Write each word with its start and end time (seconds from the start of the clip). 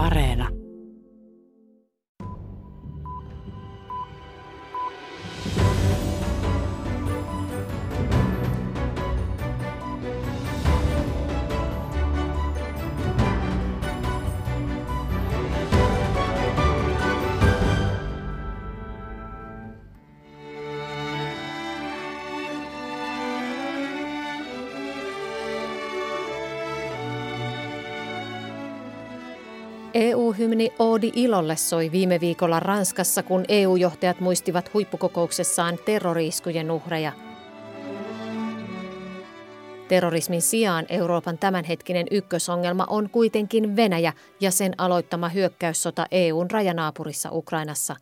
Areena. 0.00 0.59
EU-hymni 30.40 30.72
Oodi 30.78 31.12
ilolle 31.14 31.56
soi 31.56 31.92
viime 31.92 32.20
viikolla 32.20 32.60
Ranskassa, 32.60 33.22
kun 33.22 33.44
EU-johtajat 33.48 34.20
muistivat 34.20 34.74
huippukokouksessaan 34.74 35.78
terroriiskujen 35.84 36.70
uhreja. 36.70 37.12
Terrorismin 39.88 40.42
sijaan 40.42 40.86
Euroopan 40.88 41.38
tämänhetkinen 41.38 42.06
ykkösongelma 42.10 42.86
on 42.88 43.10
kuitenkin 43.10 43.76
Venäjä 43.76 44.12
ja 44.40 44.50
sen 44.50 44.72
aloittama 44.78 45.28
hyökkäyssota 45.28 46.06
EUn 46.10 46.50
rajanaapurissa 46.50 47.28
Ukrainassa. 47.32 47.96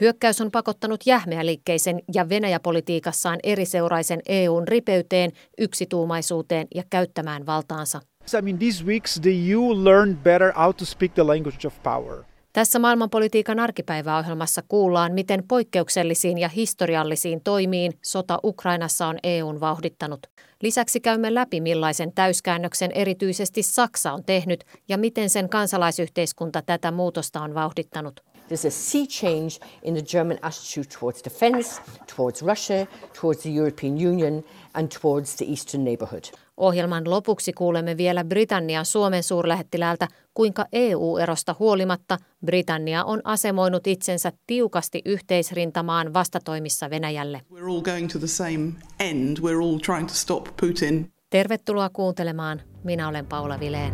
Hyökkäys 0.00 0.40
on 0.40 0.50
pakottanut 0.50 1.06
jähmeäliikkeisen 1.06 2.02
ja 2.14 2.28
Venäjä-politiikassaan 2.28 3.38
eriseuraisen 3.42 4.20
EUn 4.28 4.68
ripeyteen, 4.68 5.32
yksituumaisuuteen 5.58 6.66
ja 6.74 6.82
käyttämään 6.90 7.46
valtaansa. 7.46 8.00
I 8.32 8.42
mean, 8.42 8.58
these 8.58 8.84
weeks 8.84 9.20
the 9.20 9.30
EU 9.30 9.74
learned 9.84 10.16
better 10.22 10.52
how 10.56 10.72
to 10.72 10.84
speak 10.84 11.14
the 11.14 11.26
language 11.26 11.66
of 11.66 11.82
power. 11.82 12.24
Tässä 12.52 12.78
maailmanpolitiikan 12.78 13.58
arkipäiväohjelmassa 13.58 14.62
kuullaan, 14.68 15.12
miten 15.12 15.44
poikkeuksellisiin 15.48 16.38
ja 16.38 16.48
historiallisiin 16.48 17.40
toimiin 17.44 17.92
sota 18.02 18.38
Ukrainassa 18.44 19.06
on 19.06 19.18
EUn 19.22 19.60
vauhdittanut. 19.60 20.26
Lisäksi 20.62 21.00
käymme 21.00 21.34
läpi, 21.34 21.60
millaisen 21.60 22.12
täyskäännöksen 22.14 22.90
erityisesti 22.92 23.62
Saksa 23.62 24.12
on 24.12 24.24
tehnyt 24.24 24.64
ja 24.88 24.98
miten 24.98 25.30
sen 25.30 25.48
kansalaisyhteiskunta 25.48 26.62
tätä 26.62 26.90
muutosta 26.90 27.40
on 27.40 27.54
vauhdittanut. 27.54 28.20
There's 28.48 28.66
a 28.66 28.70
sea 28.70 29.06
change 29.06 29.50
in 29.82 29.94
the 29.94 30.02
German 30.02 30.38
attitude 30.42 30.88
towards 31.00 31.24
defense, 31.24 31.82
towards 32.16 32.42
Russia, 32.42 32.86
towards 33.20 33.42
the 33.42 33.50
European 33.50 33.94
Union 33.94 34.44
and 34.74 34.88
towards 35.02 35.36
the 35.36 35.44
eastern 35.48 35.84
neighborhood. 35.84 36.24
Ohjelman 36.56 37.10
lopuksi 37.10 37.52
kuulemme 37.52 37.96
vielä 37.96 38.24
Britannian 38.24 38.84
Suomen 38.84 39.22
suurlähettiläältä, 39.22 40.08
kuinka 40.34 40.66
EU-erosta 40.72 41.56
huolimatta 41.58 42.18
Britannia 42.46 43.04
on 43.04 43.20
asemoinut 43.24 43.86
itsensä 43.86 44.32
tiukasti 44.46 45.02
yhteisrintamaan 45.04 46.14
vastatoimissa 46.14 46.90
Venäjälle. 46.90 47.40
We're 47.52 47.70
all 47.70 47.82
going 47.82 48.08
to 48.12 48.18
the 48.18 48.26
same 48.26 48.72
end. 49.00 49.36
We're 49.38 49.62
all 49.62 49.78
trying 49.78 50.08
to 50.08 50.14
stop 50.14 50.44
Putin. 50.60 51.12
Tervetuloa 51.30 51.90
kuuntelemaan. 51.92 52.62
Minä 52.84 53.08
olen 53.08 53.26
Paula 53.26 53.60
Vileen. 53.60 53.92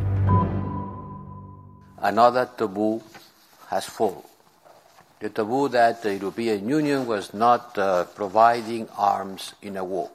Another 2.01 2.47
taboo 2.47 3.03
has 3.59 3.87
fallen. 3.87 4.31
The 5.19 5.29
taboo 5.29 5.69
that 5.69 6.01
the 6.01 6.13
European 6.13 6.75
Union 6.75 7.07
was 7.07 7.33
not 7.33 7.61
uh, 7.61 8.15
providing 8.15 8.89
arms 8.97 9.55
in 9.63 9.79
a 9.79 9.85
war. 9.85 10.09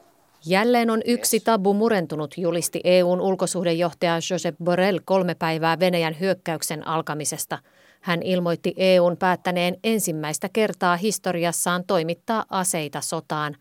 Jälleen 0.47 0.89
on 0.89 1.01
yksi 1.05 1.39
tabu 1.39 1.73
murentunut, 1.73 2.37
julisti 2.37 2.81
EUn 2.83 3.21
ulkosuhdejohtaja 3.21 4.19
Josep 4.31 4.55
Borrell 4.63 4.99
kolme 5.05 5.35
päivää 5.35 5.79
Venäjän 5.79 6.19
hyökkäyksen 6.19 6.87
alkamisesta. 6.87 7.57
Hän 8.01 8.23
ilmoitti 8.23 8.73
EUn 8.77 9.17
päättäneen 9.17 9.77
ensimmäistä 9.83 10.49
kertaa 10.53 10.95
historiassaan 10.95 11.83
toimittaa 11.87 12.45
aseita 12.49 13.01
sotaan. 13.01 13.55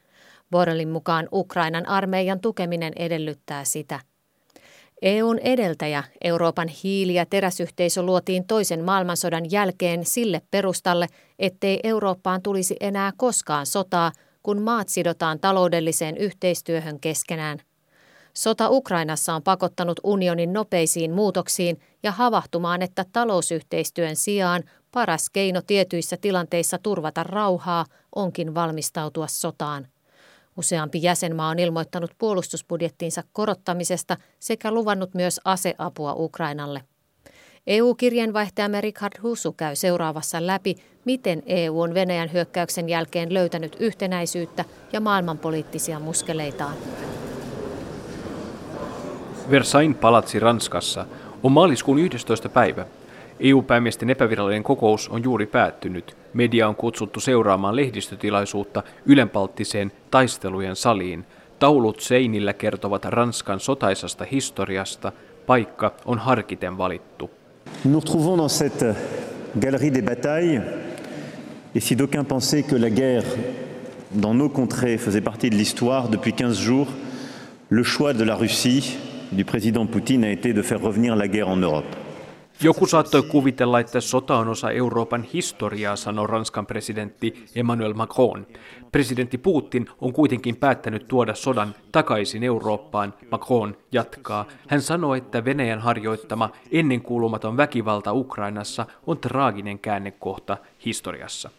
Borrellin 0.50 0.88
mukaan 0.88 1.28
Ukrainan 1.32 1.88
armeijan 1.88 2.40
tukeminen 2.40 2.92
edellyttää 2.96 3.64
sitä. 3.64 4.00
EUn 5.02 5.38
edeltäjä, 5.38 6.04
Euroopan 6.24 6.68
hiili- 6.68 7.14
ja 7.14 7.26
teräsyhteisö 7.26 8.02
luotiin 8.02 8.46
toisen 8.46 8.84
maailmansodan 8.84 9.50
jälkeen 9.50 10.04
sille 10.04 10.42
perustalle, 10.50 11.06
ettei 11.38 11.80
Eurooppaan 11.84 12.42
tulisi 12.42 12.76
enää 12.80 13.12
koskaan 13.16 13.66
sotaa, 13.66 14.12
kun 14.44 14.62
maat 14.62 14.88
sidotaan 14.88 15.40
taloudelliseen 15.40 16.16
yhteistyöhön 16.16 17.00
keskenään. 17.00 17.58
Sota 18.34 18.68
Ukrainassa 18.70 19.34
on 19.34 19.42
pakottanut 19.42 20.00
unionin 20.04 20.52
nopeisiin 20.52 21.12
muutoksiin 21.12 21.80
ja 22.02 22.12
havahtumaan, 22.12 22.82
että 22.82 23.04
talousyhteistyön 23.12 24.16
sijaan 24.16 24.62
paras 24.92 25.30
keino 25.30 25.62
tietyissä 25.62 26.16
tilanteissa 26.16 26.78
turvata 26.78 27.22
rauhaa 27.22 27.86
onkin 28.14 28.54
valmistautua 28.54 29.26
sotaan. 29.26 29.88
Useampi 30.56 31.02
jäsenmaa 31.02 31.48
on 31.48 31.58
ilmoittanut 31.58 32.10
puolustusbudjettiinsa 32.18 33.22
korottamisesta 33.32 34.16
sekä 34.40 34.72
luvannut 34.72 35.14
myös 35.14 35.40
aseapua 35.44 36.14
Ukrainalle. 36.14 36.93
EU-kirjeenvaihtajamme 37.66 38.80
Richard 38.80 39.12
Husu 39.22 39.52
käy 39.52 39.76
seuraavassa 39.76 40.46
läpi, 40.46 40.74
miten 41.04 41.42
EU 41.46 41.80
on 41.80 41.94
Venäjän 41.94 42.32
hyökkäyksen 42.32 42.88
jälkeen 42.88 43.34
löytänyt 43.34 43.76
yhtenäisyyttä 43.80 44.64
ja 44.92 45.00
maailmanpoliittisia 45.00 46.00
muskeleitaan. 46.00 46.74
Versailles 49.50 49.96
palatsi 50.00 50.40
Ranskassa 50.40 51.06
on 51.42 51.52
maaliskuun 51.52 51.98
11. 51.98 52.48
päivä. 52.48 52.86
EU-päämiesten 53.40 54.10
epävirallinen 54.10 54.62
kokous 54.62 55.08
on 55.08 55.24
juuri 55.24 55.46
päättynyt. 55.46 56.16
Media 56.34 56.68
on 56.68 56.76
kutsuttu 56.76 57.20
seuraamaan 57.20 57.76
lehdistötilaisuutta 57.76 58.82
ylenpalttiseen 59.06 59.92
taistelujen 60.10 60.76
saliin. 60.76 61.26
Taulut 61.58 62.00
seinillä 62.00 62.52
kertovat 62.52 63.04
Ranskan 63.04 63.60
sotaisasta 63.60 64.24
historiasta. 64.24 65.12
Paikka 65.46 65.94
on 66.04 66.18
harkiten 66.18 66.78
valittu. 66.78 67.30
Nous 67.82 67.90
nous 67.90 68.00
retrouvons 68.00 68.36
dans 68.36 68.48
cette 68.48 68.84
galerie 69.56 69.90
des 69.90 70.02
batailles. 70.02 70.62
Et 71.74 71.80
si 71.80 71.96
d'aucuns 71.96 72.24
pensaient 72.24 72.62
que 72.62 72.76
la 72.76 72.90
guerre 72.90 73.24
dans 74.12 74.32
nos 74.32 74.48
contrées 74.48 74.96
faisait 74.96 75.20
partie 75.20 75.50
de 75.50 75.54
l'histoire 75.54 76.08
depuis 76.08 76.32
15 76.32 76.58
jours, 76.58 76.88
le 77.68 77.82
choix 77.82 78.14
de 78.14 78.24
la 78.24 78.36
Russie, 78.36 78.96
du 79.32 79.44
président 79.44 79.86
Poutine, 79.86 80.24
a 80.24 80.30
été 80.30 80.52
de 80.52 80.62
faire 80.62 80.80
revenir 80.80 81.16
la 81.16 81.28
guerre 81.28 81.48
en 81.48 81.56
Europe. 81.56 81.84
Joku 82.62 82.86
saattoi 82.86 83.22
kuvitella, 83.22 83.80
että 83.80 84.00
sota 84.00 84.36
on 84.36 84.48
osa 84.48 84.70
Euroopan 84.70 85.22
historiaa, 85.22 85.96
sanoi 85.96 86.26
Ranskan 86.26 86.66
presidentti 86.66 87.44
Emmanuel 87.54 87.94
Macron. 87.94 88.46
Presidentti 88.92 89.38
Putin 89.38 89.86
on 90.00 90.12
kuitenkin 90.12 90.56
päättänyt 90.56 91.08
tuoda 91.08 91.34
sodan 91.34 91.74
takaisin 91.92 92.42
Eurooppaan, 92.42 93.14
Macron 93.30 93.76
jatkaa. 93.92 94.44
Hän 94.68 94.82
sanoi, 94.82 95.18
että 95.18 95.44
Venäjän 95.44 95.80
harjoittama 95.80 96.50
ennenkuulumaton 96.72 97.56
väkivalta 97.56 98.12
Ukrainassa 98.12 98.86
on 99.06 99.18
traaginen 99.18 99.78
käännekohta 99.78 100.56
historiassa. 100.84 101.50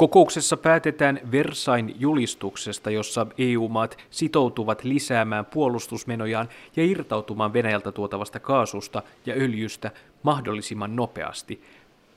Kokouksessa 0.00 0.56
päätetään 0.56 1.20
Versain 1.32 1.94
julistuksesta, 1.98 2.90
jossa 2.90 3.26
EU-maat 3.38 3.98
sitoutuvat 4.10 4.84
lisäämään 4.84 5.46
puolustusmenojaan 5.46 6.48
ja 6.76 6.84
irtautumaan 6.84 7.52
Venäjältä 7.52 7.92
tuotavasta 7.92 8.40
kaasusta 8.40 9.02
ja 9.26 9.34
öljystä 9.34 9.90
mahdollisimman 10.22 10.96
nopeasti. 10.96 11.64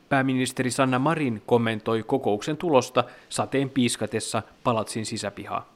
Pääministeri 0.09 0.71
Sanna 0.71 0.99
Marin 0.99 1.41
kommentoi 1.45 2.03
kokouksen 2.03 2.57
tulosta 2.57 3.03
sateen 3.29 3.69
piiskatessa 3.69 4.43
palatsin 4.63 5.05
sisäpihaa. 5.05 5.69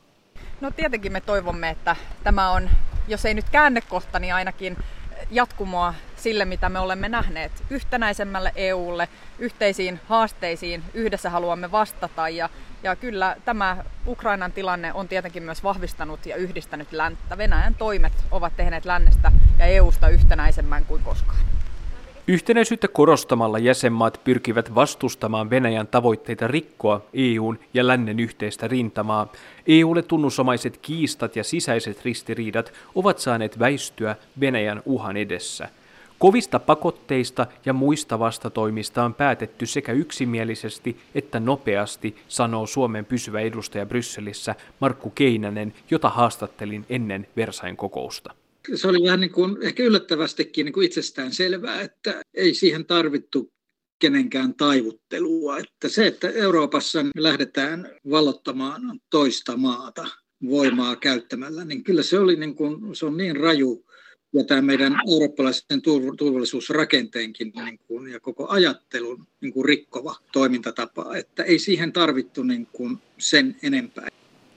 No 0.61 0.71
tietenkin 0.71 1.11
me 1.11 1.21
toivomme, 1.21 1.69
että 1.69 1.95
tämä 2.23 2.51
on, 2.51 2.69
jos 3.07 3.25
ei 3.25 3.33
nyt 3.33 3.49
käännekohta, 3.49 4.19
niin 4.19 4.33
ainakin 4.33 4.77
jatkumoa 5.31 5.93
sille, 6.17 6.45
mitä 6.45 6.69
me 6.69 6.79
olemme 6.79 7.09
nähneet 7.09 7.51
yhtenäisemmälle 7.69 8.51
EUlle, 8.55 9.07
yhteisiin 9.39 9.99
haasteisiin 10.07 10.83
yhdessä 10.93 11.29
haluamme 11.29 11.71
vastata 11.71 12.29
ja, 12.29 12.49
ja 12.83 12.95
kyllä 12.95 13.35
tämä 13.45 13.77
Ukrainan 14.07 14.51
tilanne 14.51 14.93
on 14.93 15.07
tietenkin 15.07 15.43
myös 15.43 15.63
vahvistanut 15.63 16.25
ja 16.25 16.35
yhdistänyt 16.35 16.91
länttä. 16.91 17.37
Venäjän 17.37 17.75
toimet 17.75 18.13
ovat 18.31 18.53
tehneet 18.57 18.85
lännestä 18.85 19.31
ja 19.59 19.65
EUsta 19.65 20.09
yhtenäisemmän 20.09 20.85
kuin 20.85 21.03
koskaan. 21.03 21.37
Yhtenäisyyttä 22.29 22.87
korostamalla 22.87 23.59
jäsenmaat 23.59 24.21
pyrkivät 24.23 24.75
vastustamaan 24.75 25.49
Venäjän 25.49 25.87
tavoitteita 25.87 26.47
rikkoa 26.47 27.05
EUn 27.13 27.59
ja 27.73 27.87
lännen 27.87 28.19
yhteistä 28.19 28.67
rintamaa. 28.67 29.31
EUlle 29.67 30.01
tunnusomaiset 30.01 30.77
kiistat 30.77 31.35
ja 31.35 31.43
sisäiset 31.43 32.05
ristiriidat 32.05 32.73
ovat 32.95 33.19
saaneet 33.19 33.59
väistyä 33.59 34.15
Venäjän 34.39 34.81
uhan 34.85 35.17
edessä. 35.17 35.69
Kovista 36.19 36.59
pakotteista 36.59 37.47
ja 37.65 37.73
muista 37.73 38.19
vastatoimista 38.19 39.03
on 39.03 39.13
päätetty 39.13 39.65
sekä 39.65 39.91
yksimielisesti 39.91 40.97
että 41.15 41.39
nopeasti, 41.39 42.15
sanoo 42.27 42.67
Suomen 42.67 43.05
pysyvä 43.05 43.39
edustaja 43.39 43.85
Brysselissä 43.85 44.55
Markku 44.81 45.09
Keinänen, 45.09 45.73
jota 45.91 46.09
haastattelin 46.09 46.85
ennen 46.89 47.27
Versain 47.35 47.77
kokousta. 47.77 48.33
se 48.75 48.87
oli 48.87 49.03
vähän 49.03 49.21
niin 49.21 49.31
kuin, 49.31 49.57
ehkä 49.61 49.83
yllättävästikin 49.83 50.65
niin 50.65 50.73
kuin 50.73 50.85
itsestään 50.85 51.33
selvää, 51.33 51.81
että 51.81 52.21
ei 52.33 52.53
siihen 52.53 52.85
tarvittu 52.85 53.51
kenenkään 53.99 54.53
taivuttelua. 54.55 55.57
Että 55.57 55.89
se, 55.89 56.07
että 56.07 56.29
Euroopassa 56.29 56.99
lähdetään 57.17 57.89
vallottamaan 58.09 58.81
toista 59.09 59.57
maata 59.57 60.07
voimaa 60.49 60.95
käyttämällä, 60.95 61.65
niin 61.65 61.83
kyllä 61.83 62.03
se, 62.03 62.19
oli 62.19 62.35
niin 62.35 62.55
kuin, 62.55 62.95
se 62.95 63.05
on 63.05 63.17
niin 63.17 63.35
raju 63.35 63.86
ja 64.33 64.43
tämä 64.43 64.61
meidän 64.61 64.95
eurooppalaisen 65.13 65.81
turvallisuusrakenteenkin 66.17 67.51
niin 67.65 67.79
kuin, 67.87 68.11
ja 68.11 68.19
koko 68.19 68.47
ajattelun 68.49 69.27
niin 69.41 69.53
kuin 69.53 69.65
rikkova 69.65 70.15
toimintatapa, 70.31 71.15
että 71.15 71.43
ei 71.43 71.59
siihen 71.59 71.93
tarvittu 71.93 72.43
niin 72.43 72.67
kuin 72.71 72.97
sen 73.17 73.55
enempää. 73.63 74.07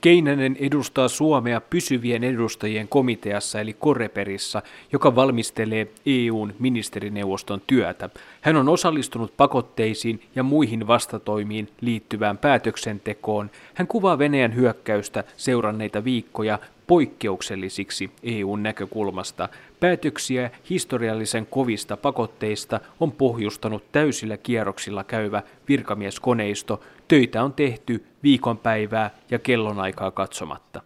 Keinänen 0.01 0.57
edustaa 0.59 1.07
Suomea 1.07 1.61
pysyvien 1.61 2.23
edustajien 2.23 2.87
komiteassa 2.87 3.59
eli 3.59 3.73
Koreperissa, 3.73 4.61
joka 4.91 5.15
valmistelee 5.15 5.87
EUn 6.05 6.53
ministerineuvoston 6.59 7.61
työtä. 7.67 8.09
Hän 8.41 8.55
on 8.55 8.69
osallistunut 8.69 9.37
pakotteisiin 9.37 10.21
ja 10.35 10.43
muihin 10.43 10.87
vastatoimiin 10.87 11.69
liittyvään 11.81 12.37
päätöksentekoon. 12.37 13.51
Hän 13.73 13.87
kuvaa 13.87 14.17
Venäjän 14.17 14.55
hyökkäystä 14.55 15.23
seuranneita 15.37 16.03
viikkoja 16.03 16.59
poikkeuksellisiksi 16.87 18.11
EUn 18.23 18.63
näkökulmasta. 18.63 19.49
Päätöksiä 19.81 20.51
historiallisen 20.69 21.45
kovista 21.45 21.97
pakotteista 21.97 22.79
on 22.99 23.11
pohjustanut 23.11 23.91
täysillä 23.91 24.37
kierroksilla 24.37 25.03
käyvä 25.03 25.43
virkamieskoneisto. 25.67 26.81
Töitä 27.07 27.43
on 27.43 27.53
tehty 27.53 28.03
viikonpäivää 28.23 29.15
ja 29.31 29.39
kellonaikaa 29.39 30.11
katsomatta. 30.11 30.81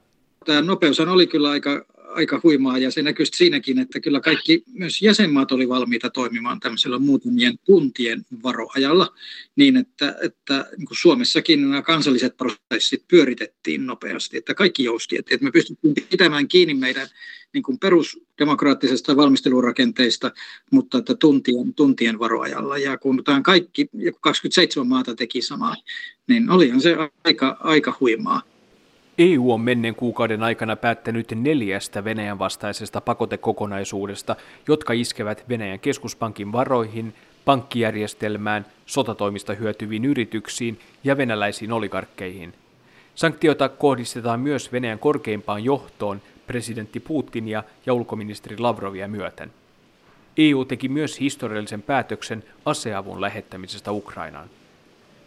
Tämä 0.45 0.61
nopeus 0.61 0.99
oli 0.99 1.27
kyllä 1.27 1.49
aika 1.49 1.85
aika 2.15 2.39
huimaa 2.43 2.77
ja 2.77 2.91
se 2.91 3.01
näkyy 3.01 3.25
siinäkin, 3.25 3.79
että 3.79 3.99
kyllä 3.99 4.19
kaikki 4.19 4.63
myös 4.73 5.01
jäsenmaat 5.01 5.51
oli 5.51 5.69
valmiita 5.69 6.09
toimimaan 6.09 6.59
tämmöisellä 6.59 6.99
muutamien 6.99 7.59
tuntien 7.65 8.25
varoajalla 8.43 9.13
niin, 9.55 9.77
että, 9.77 10.15
että 10.23 10.67
niin 10.77 10.87
kuin 10.87 10.97
Suomessakin 10.97 11.61
nämä 11.61 11.81
kansalliset 11.81 12.37
prosessit 12.37 13.03
pyöritettiin 13.07 13.85
nopeasti, 13.85 14.37
että 14.37 14.53
kaikki 14.53 14.83
jousti, 14.83 15.17
että 15.17 15.37
me 15.41 15.51
pystyttiin 15.51 15.95
pitämään 16.09 16.47
kiinni 16.47 16.73
meidän 16.73 17.07
niin 17.53 17.63
kuin 17.63 17.79
perusdemokraattisesta 17.79 19.15
valmistelurakenteista, 19.15 20.31
mutta 20.71 20.97
että 20.97 21.15
tuntien, 21.15 21.73
tuntien 21.73 22.19
varoajalla. 22.19 22.77
Ja 22.77 22.97
kun 22.97 23.23
tämä 23.23 23.41
kaikki, 23.41 23.89
27 24.21 24.87
maata 24.87 25.15
teki 25.15 25.41
samaa, 25.41 25.75
niin 26.27 26.49
olihan 26.49 26.81
se 26.81 26.95
aika, 27.23 27.57
aika 27.59 27.97
huimaa. 27.99 28.54
EU 29.17 29.51
on 29.51 29.61
menneen 29.61 29.95
kuukauden 29.95 30.43
aikana 30.43 30.75
päättänyt 30.75 31.31
neljästä 31.35 32.03
Venäjän 32.03 32.39
vastaisesta 32.39 33.01
pakotekokonaisuudesta, 33.01 34.35
jotka 34.67 34.93
iskevät 34.93 35.49
Venäjän 35.49 35.79
keskuspankin 35.79 36.51
varoihin, 36.51 37.13
pankkijärjestelmään, 37.45 38.65
sotatoimista 38.85 39.53
hyötyviin 39.53 40.05
yrityksiin 40.05 40.79
ja 41.03 41.17
venäläisiin 41.17 41.71
oligarkkeihin. 41.71 42.53
Sanktioita 43.15 43.69
kohdistetaan 43.69 44.39
myös 44.39 44.71
Venäjän 44.71 44.99
korkeimpaan 44.99 45.63
johtoon 45.63 46.21
presidentti 46.47 46.99
Putinia 46.99 47.63
ja 47.85 47.93
ulkoministeri 47.93 48.57
Lavrovia 48.57 49.07
myöten. 49.07 49.51
EU 50.37 50.65
teki 50.65 50.89
myös 50.89 51.19
historiallisen 51.19 51.81
päätöksen 51.81 52.43
aseavun 52.65 53.21
lähettämisestä 53.21 53.91
Ukrainaan. 53.91 54.49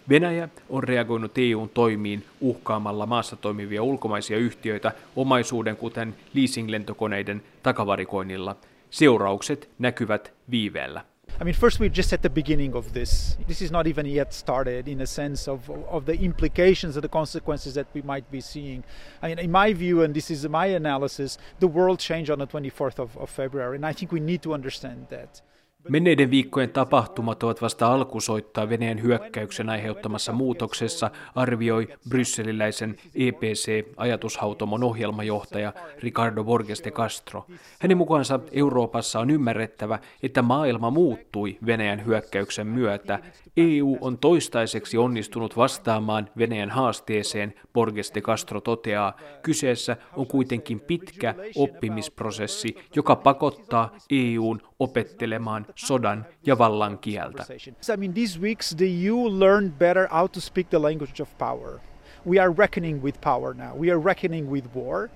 Venäjä 0.08 0.48
on 0.68 0.84
reagoinut 0.84 1.38
EUn 1.38 1.68
toimiin 1.68 2.24
uhkaamalla 2.40 3.06
maassa 3.06 3.36
toimivia 3.36 3.82
ulkomaisia 3.82 4.36
yhtiöitä 4.36 4.92
omaisuuden 5.16 5.76
kuten 5.76 6.14
leasing-lentokoneiden 6.34 7.42
takavarikoinnilla. 7.62 8.56
Seuraukset 8.90 9.70
näkyvät 9.78 10.32
viiveellä. 10.50 11.04
I 11.40 11.44
mean, 11.44 11.54
first, 11.54 11.80
we're 11.80 11.96
just 11.96 12.12
at 12.12 12.20
the 12.20 12.28
beginning 12.28 12.74
of 12.74 12.92
this. 12.92 13.38
This 13.46 13.62
is 13.62 13.70
not 13.70 13.86
even 13.86 14.06
yet 14.06 14.32
started 14.32 14.88
in 14.88 15.00
a 15.00 15.06
sense 15.06 15.50
of, 15.50 15.70
of 15.88 16.04
the 16.04 16.14
implications 16.14 16.96
and 16.96 17.02
the 17.02 17.08
consequences 17.08 17.74
that 17.74 17.86
we 17.94 18.02
might 18.02 18.30
be 18.30 18.40
seeing. 18.40 18.84
I 19.22 19.28
mean, 19.28 19.38
in 19.38 19.50
my 19.50 19.72
view, 19.74 20.02
and 20.02 20.14
this 20.14 20.30
is 20.30 20.48
my 20.48 20.66
analysis, 20.66 21.38
the 21.60 21.68
world 21.68 22.00
changed 22.00 22.30
on 22.30 22.38
the 22.38 22.46
24th 22.46 22.98
of, 22.98 23.16
of 23.16 23.30
February, 23.30 23.76
and 23.76 23.86
I 23.86 23.92
think 23.92 24.10
we 24.12 24.20
need 24.20 24.42
to 24.42 24.54
understand 24.54 25.06
that. 25.10 25.42
Menneiden 25.88 26.30
viikkojen 26.30 26.70
tapahtumat 26.70 27.42
ovat 27.42 27.62
vasta 27.62 27.92
alkusoittaa 27.92 28.68
Venäjän 28.68 29.02
hyökkäyksen 29.02 29.68
aiheuttamassa 29.70 30.32
muutoksessa, 30.32 31.10
arvioi 31.34 31.88
brysseliläisen 32.08 32.96
EPC-ajatushautomon 33.14 34.84
ohjelmajohtaja 34.84 35.72
Ricardo 35.98 36.44
Borges 36.44 36.84
de 36.84 36.90
Castro. 36.90 37.46
Hänen 37.78 37.96
mukaansa 37.96 38.40
Euroopassa 38.52 39.20
on 39.20 39.30
ymmärrettävä, 39.30 39.98
että 40.22 40.42
maailma 40.42 40.90
muuttui 40.90 41.58
Venäjän 41.66 42.06
hyökkäyksen 42.06 42.66
myötä. 42.66 43.18
EU 43.56 43.98
on 44.00 44.18
toistaiseksi 44.18 44.98
onnistunut 44.98 45.56
vastaamaan 45.56 46.30
Venäjän 46.38 46.70
haasteeseen, 46.70 47.54
Borges 47.72 48.12
de 48.14 48.20
Castro 48.20 48.60
toteaa. 48.60 49.16
Kyseessä 49.42 49.96
on 50.16 50.26
kuitenkin 50.26 50.80
pitkä 50.80 51.34
oppimisprosessi, 51.56 52.76
joka 52.96 53.16
pakottaa 53.16 53.96
EUn 54.10 54.60
opettelemaan 54.78 55.66
sodan 55.74 56.26
ja 56.46 56.58
vallan 56.58 56.98
kieltä. 56.98 57.46
I 57.94 57.96
mean, 57.96 58.14
these 58.14 58.40
weeks 58.40 58.74
the 58.76 58.84
EU 58.84 59.40
learned 59.40 59.72
better 59.78 60.08
how 60.12 60.28
to 60.28 60.40
speak 60.40 60.68
the 60.70 60.82
language 60.82 61.22
of 61.22 61.28
power. 61.38 61.78
We 62.26 62.40
are 62.40 62.54
reckoning 62.58 63.02
with 63.02 63.20
power 63.20 63.54
now. 63.54 63.80
We 63.80 63.90
are 63.90 64.04
reckoning 64.04 64.50
with 64.50 64.66
war. 64.74 65.08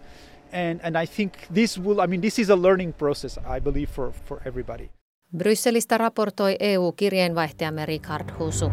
And, 0.53 0.81
and 0.83 0.97
I 0.97 1.07
think 1.07 1.33
this 1.55 1.79
will, 1.79 2.01
I 2.01 2.07
mean, 2.07 2.21
this 2.21 2.39
is 2.39 2.51
a 2.51 2.63
learning 2.63 2.95
process, 2.95 3.39
I 3.39 3.61
believe, 3.61 3.91
for, 3.91 4.13
for 4.25 4.41
everybody. 4.45 4.91
Brysselistä 5.37 5.99
raportoi 5.99 6.57
EU-kirjeenvaihtajamme 6.61 7.87
Richard 7.87 8.29
Husu. 8.39 8.71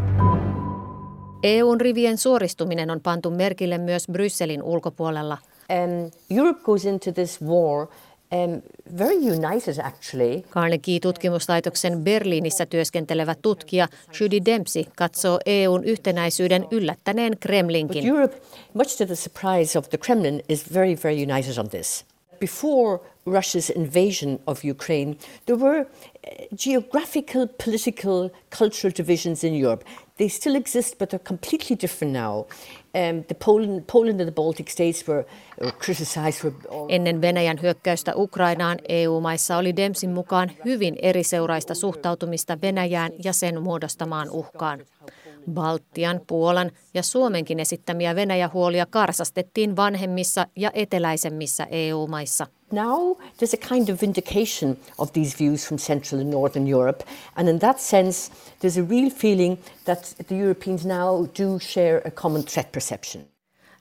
EUn 1.44 1.82
rivien 1.82 2.18
suoristuminen 2.18 2.90
on 2.90 3.02
pantu 3.02 3.32
merkille 3.32 3.78
myös 3.78 4.08
Brysselin 4.12 4.64
ulkopuolella. 4.64 5.38
Um, 5.70 6.12
Europe 6.38 6.60
goes 6.64 6.86
into 6.86 7.12
this 7.12 7.42
war 7.42 7.88
Um, 8.32 8.62
very 8.98 9.16
united 9.16 9.78
actually. 9.84 10.44
Carnegie-tutkimuslaitoksen 10.50 12.04
Berliinissä 12.04 12.66
työskentelevä 12.66 13.36
tutkija 13.42 13.88
Judy 14.20 14.46
Dempsey 14.46 14.84
katsoo 14.96 15.40
EUn 15.46 15.84
yhtenäisyyden 15.84 16.68
yllättäneen 16.72 17.38
Kremlinkin. 17.40 18.04
But 18.04 18.10
Europe, 18.10 18.42
much 18.74 18.98
to 18.98 19.06
the 19.06 19.16
surprise 19.16 19.80
of 19.80 19.90
the 19.90 19.98
Kremlin, 19.98 20.44
is 20.50 20.74
very, 20.74 20.98
very 21.04 21.16
united 21.16 21.58
on 21.58 21.70
this. 21.70 22.06
Before 22.40 23.02
Russia's 23.26 23.70
invasion 23.70 24.40
of 24.46 24.64
Ukraine, 24.64 25.18
there 25.46 25.56
were 25.56 25.82
uh, 25.82 26.46
geographical, 26.56 27.48
political, 27.48 28.30
cultural 28.50 28.94
divisions 28.98 29.44
in 29.44 29.54
Europe. 29.54 29.84
They 30.18 30.30
still 30.30 30.56
exist, 30.56 30.98
but 30.98 31.10
they're 31.10 31.28
completely 31.28 31.76
different 31.76 32.14
now. 32.14 32.46
Um, 32.94 33.24
the 33.28 33.36
Poland, 33.36 33.88
Poland 33.88 34.20
and 34.20 34.28
the 34.28 34.34
Baltic 34.34 34.70
states 34.70 35.08
were, 35.08 35.26
were 35.62 35.72
criticized 35.72 36.40
for... 36.42 36.52
Ennen 36.90 37.22
Venäjän 37.22 37.62
hyökkäystä 37.62 38.14
Ukrainaan 38.16 38.78
EU-maissa 38.90 39.58
oli 39.58 39.76
Demsin 39.76 40.10
mukaan 40.10 40.52
hyvin 40.66 40.96
eriseuraista 41.02 41.76
suhtautumista 41.76 42.62
Venäjään 42.62 43.12
ja 43.24 43.34
sen 43.34 43.62
muodostamaan 43.62 44.30
uhkaan. 44.30 44.80
Baltian, 45.50 46.22
Puolan 46.28 46.72
ja 46.94 47.04
Suomenkin 47.04 47.60
esittämiä 47.60 48.16
Venäjä-huolia 48.16 48.86
karsastettiin 48.86 49.76
vanhemmissa 49.76 50.48
ja 50.56 50.72
eteläisemmissä 50.74 51.68
EU-maissa. 51.72 52.48
Now 52.72 53.18
there's 53.18 53.54
a 53.64 53.68
kind 53.70 53.90
of 53.90 54.02
vindication 54.02 54.78
of 54.98 55.14
these 55.14 55.36
views 55.40 55.68
from 55.68 55.78
Central 55.78 56.22
and 56.22 56.34
Northern 56.34 56.68
Europe, 56.68 57.06
and 57.36 57.48
in 57.48 57.60
that 57.60 57.80
sense, 57.80 58.32
there's 58.32 58.86
a 58.86 58.90
real 58.90 59.10
feeling 59.10 59.58
that 59.86 60.16
the 60.28 60.36
Europeans 60.36 60.86
now 60.86 61.26
do 61.26 61.60
share 61.60 62.02
a 62.06 62.12
common 62.12 62.44
threat 62.44 62.72
perception. 62.72 63.24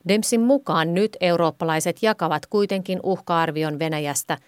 Demsin 0.09 0.41
mukaan 0.41 0.95
nyt 0.95 1.17
eurooppalaiset 1.21 2.03
jakavat 2.03 2.47
kuitenkin 2.47 3.01
uhka-arvion 3.03 3.79
Venäjästä, 3.79 4.39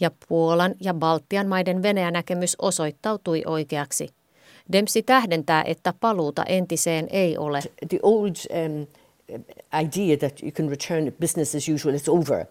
ja 0.00 0.10
Puolan 0.28 0.74
ja 0.80 0.94
Baltian 0.94 1.46
maiden 1.48 1.82
Venäjä-näkemys 1.82 2.56
osoittautui 2.62 3.42
oikeaksi. 3.46 4.08
Dempsey 4.72 5.02
tähdentää, 5.02 5.62
että 5.66 5.94
paluuta 6.00 6.44
entiseen 6.44 7.08
ei 7.10 7.38
ole. 7.38 7.60
The 7.88 7.98
old 8.02 8.36
um, 8.50 8.86
idea 9.84 10.16
that 10.16 10.42
you 10.42 10.52
can 10.52 10.68
return 10.68 11.12
business 11.20 11.54
as 11.54 11.68
usual 11.68 11.94
is 11.94 12.08
over. 12.08 12.46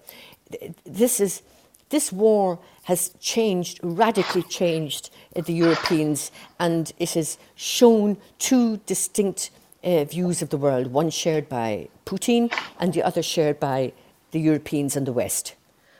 This 0.97 1.21
is 1.21 1.43
this 1.89 2.13
war 2.13 2.57
has 2.83 3.11
changed, 3.19 3.79
radically 3.83 4.43
changed 4.43 5.09
the 5.45 5.53
Europeans, 5.53 6.31
and 6.59 6.87
it 6.99 7.15
has 7.15 7.37
shown 7.55 8.17
two 8.37 8.79
distinct 8.85 9.51
uh, 9.83 10.03
views 10.03 10.41
of 10.41 10.49
the 10.49 10.57
world, 10.57 10.87
one 10.87 11.09
shared 11.09 11.47
by 11.47 11.87
Putin 12.05 12.51
and 12.79 12.93
the 12.93 13.03
other 13.03 13.23
shared 13.23 13.59
by 13.59 13.93
the 14.31 14.39
Europeans 14.39 14.97
and 14.97 15.05
the 15.05 15.13
West. 15.13 15.56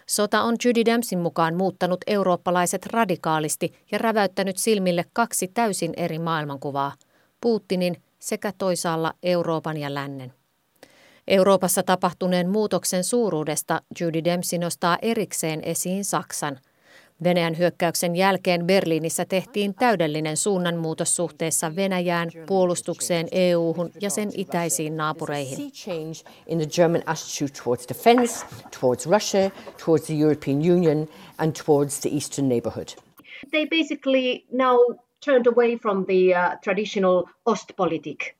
Sota 0.09 0.41
on 0.41 0.55
Judy 0.65 0.85
Dempsin 0.85 1.19
mukaan 1.19 1.55
muuttanut 1.55 1.99
eurooppalaiset 2.07 2.85
radikaalisti 2.85 3.73
ja 3.91 3.97
räväyttänyt 3.97 4.57
silmille 4.57 5.05
kaksi 5.13 5.47
täysin 5.47 5.93
eri 5.97 6.19
maailmankuvaa, 6.19 6.93
Putinin 7.41 8.01
sekä 8.19 8.53
toisaalla 8.57 9.13
Euroopan 9.23 9.77
ja 9.77 9.93
lännen. 9.93 10.33
Euroopassa 11.27 11.83
tapahtuneen 11.83 12.49
muutoksen 12.49 13.03
suuruudesta 13.03 13.81
Judy 14.01 14.23
Dempsey 14.23 14.59
nostaa 14.59 14.97
erikseen 15.01 15.61
esiin 15.63 16.05
Saksan. 16.05 16.59
Venäjän 17.23 17.57
hyökkäyksen 17.57 18.15
jälkeen 18.15 18.67
Berliinissä 18.67 19.25
tehtiin 19.25 19.75
täydellinen 19.75 20.37
suunnanmuutos 20.37 21.15
suhteessa 21.15 21.75
Venäjään, 21.75 22.29
puolustukseen, 22.47 23.27
EU-hun 23.31 23.91
ja 24.01 24.09
sen 24.09 24.29
itäisiin 24.33 24.97
naapureihin. 24.97 25.71
in 26.47 26.57
the 26.57 26.67
German 26.75 27.03
attitude 27.05 27.51
towards 27.63 27.89
defense, 27.89 28.45
towards 28.81 29.05
Russia, 29.09 29.51
towards 29.85 30.05
the 30.05 30.13
European 30.23 30.57
Union 30.57 31.07
and 31.37 31.55
towards 31.65 31.99
the 31.99 32.09
eastern 32.09 32.49
neighborhood. 32.49 32.87
They 33.51 33.65
basically 33.65 34.45
now 34.51 34.77
turned 35.25 35.47
away 35.47 35.77
from 35.77 36.05
the 36.05 36.35
uh, 36.35 36.59
traditional 36.63 37.23
Ostpolitik. 37.45 38.37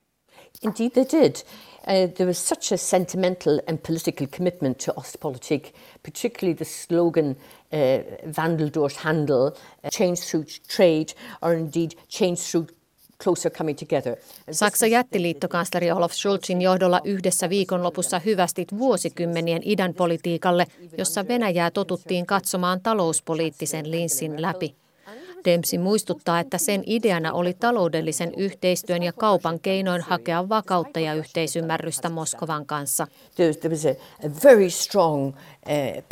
Indeed, 0.64 0.94
they 0.94 1.04
did. 1.04 1.44
Uh, 1.88 2.08
there 2.15 2.27
was 2.27 2.38
such 2.38 2.72
a 2.74 2.77
sentimental 2.77 3.62
and 3.67 3.82
political 3.84 4.27
commitment 4.27 4.77
to 4.77 4.94
Ostpolitik, 4.98 5.74
particularly 6.03 6.53
the 6.53 6.65
slogan 6.65 7.38
uh, 7.72 8.00
Wandel 8.38 8.70
durch 8.74 8.98
Handel, 8.98 9.48
uh, 9.48 9.89
change 9.89 10.20
through 10.20 10.46
trade, 10.67 11.13
or 11.41 11.53
indeed 11.53 11.96
change 12.10 12.39
through 12.39 12.67
closer 13.24 13.50
coming 13.50 13.77
together. 13.77 14.15
Saksa 14.51 14.88
jättiliittokansleri 14.88 15.91
Olaf 15.91 16.12
Scholzin 16.12 16.62
johdolla 16.62 17.01
yhdessä 17.03 17.50
viikonlopussa 17.50 18.20
hyvästit 18.20 18.77
vuosikymmenien 18.77 19.62
idän 19.65 19.94
politiikalle, 19.94 20.65
jossa 20.98 21.27
Venäjää 21.27 21.72
totuttiin 21.72 22.25
katsomaan 22.25 22.82
talouspoliittisen 22.82 23.91
linssin 23.91 24.41
läpi. 24.41 24.75
Dempsey 25.46 25.79
muistuttaa, 25.79 26.39
että 26.39 26.58
sen 26.58 26.84
ideana 26.86 27.34
oli 27.34 27.53
taloudellisen 27.53 28.34
yhteistyön 28.38 29.03
ja 29.03 29.13
kaupan 29.13 29.60
keinoin 29.60 30.01
hakea 30.01 30.50
vakautta 30.50 31.00
ja 31.00 31.13
yhteisymmärrystä 31.13 32.10
Moskovan 32.10 32.65
kanssa. 32.65 33.08
Very 34.44 34.70
strong 34.70 35.27
uh, 35.27 35.34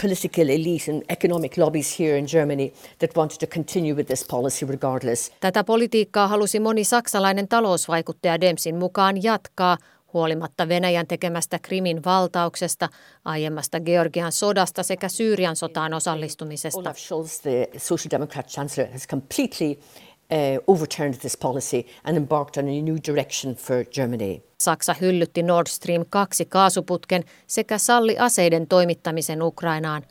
political 0.01 0.49
elite 0.49 0.91
and 0.91 1.03
economic 1.09 1.57
lobbies 1.57 1.99
here 1.99 2.17
in 2.17 2.25
Germany 2.31 2.71
that 2.99 3.17
wanted 3.17 3.37
to 3.37 3.47
continue 3.47 3.93
with 3.93 4.07
this 4.07 4.25
policy 4.31 4.65
regardless. 4.65 5.31
Tätä 5.39 5.63
politiikkaa 5.63 6.27
halusi 6.27 6.59
moni 6.59 6.83
saksalainen 6.83 7.47
talousvaikuttaja 7.47 8.41
Dempsin 8.41 8.75
mukaan 8.75 9.23
jatkaa, 9.23 9.77
huolimatta 10.15 10.69
Venäjän 10.69 11.07
tekemästä 11.07 11.59
Krimin 11.59 12.03
valtauksesta, 12.05 12.89
aiemmasta 13.25 13.79
Georgian 13.79 14.31
sodasta 14.31 14.83
sekä 14.83 15.09
Syyrian 15.09 15.55
sotaan 15.55 15.93
osallistumisesta. 15.93 16.79
Olaf 16.79 16.97
Scholz, 16.97 17.39
the 17.39 17.69
Social 17.77 18.11
Democrat 18.11 18.47
chancellor, 18.47 18.91
has 18.91 19.07
completely 19.07 19.69
uh, 19.69 20.75
overturned 20.75 21.13
this 21.13 21.37
policy 21.37 21.83
and 22.03 22.17
embarked 22.17 22.63
on 22.63 22.69
a 22.69 22.81
new 22.81 22.97
direction 23.07 23.55
for 23.55 23.85
Germany. 23.85 24.41
Saksa 24.59 24.95
hyllytti 25.01 25.43
Nord 25.43 25.67
Stream 25.67 26.05
2 26.09 26.45
kaasuputken 26.45 27.23
sekä 27.47 27.77
salli 27.77 28.17
aseiden 28.17 28.67
toimittamisen 28.67 29.41
Ukrainaan. 29.41 30.03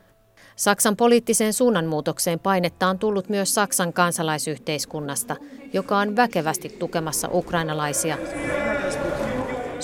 Saksan 0.56 0.96
poliittiseen 0.96 1.52
suunnanmuutokseen 1.52 2.40
painetta 2.40 2.88
on 2.88 2.98
tullut 2.98 3.28
myös 3.28 3.54
Saksan 3.54 3.92
kansalaisyhteiskunnasta, 3.92 5.36
joka 5.72 5.98
on 5.98 6.16
väkevästi 6.16 6.68
tukemassa 6.68 7.28
ukrainalaisia. 7.32 8.18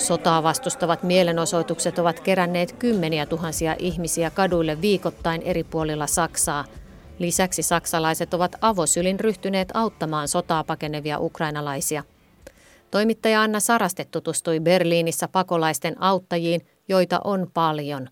Sotaa 0.01 0.43
vastustavat 0.43 1.03
mielenosoitukset 1.03 1.99
ovat 1.99 2.19
keränneet 2.19 2.71
kymmeniä 2.71 3.25
tuhansia 3.25 3.75
ihmisiä 3.79 4.29
kaduille 4.29 4.81
viikoittain 4.81 5.41
eri 5.41 5.63
puolilla 5.63 6.07
Saksaa. 6.07 6.65
Lisäksi 7.19 7.63
saksalaiset 7.63 8.33
ovat 8.33 8.55
avosylin 8.61 9.19
ryhtyneet 9.19 9.69
auttamaan 9.73 10.27
sotaa 10.27 10.63
pakenevia 10.63 11.19
ukrainalaisia. 11.19 12.03
Toimittaja 12.91 13.41
Anna 13.41 13.59
Saraste 13.59 14.05
tutustui 14.05 14.59
Berliinissä 14.59 15.27
pakolaisten 15.27 16.01
auttajiin, 16.01 16.61
joita 16.87 17.21
on 17.23 17.47
paljon. 17.53 18.09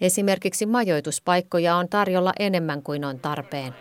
Esimerkiksi 0.00 0.66
majoituspaikkoja 0.66 1.76
on 1.76 1.88
tarjolla 1.88 2.32
enemmän 2.38 2.82
kuin 2.82 3.04
on 3.04 3.18
tarpeen. 3.18 3.74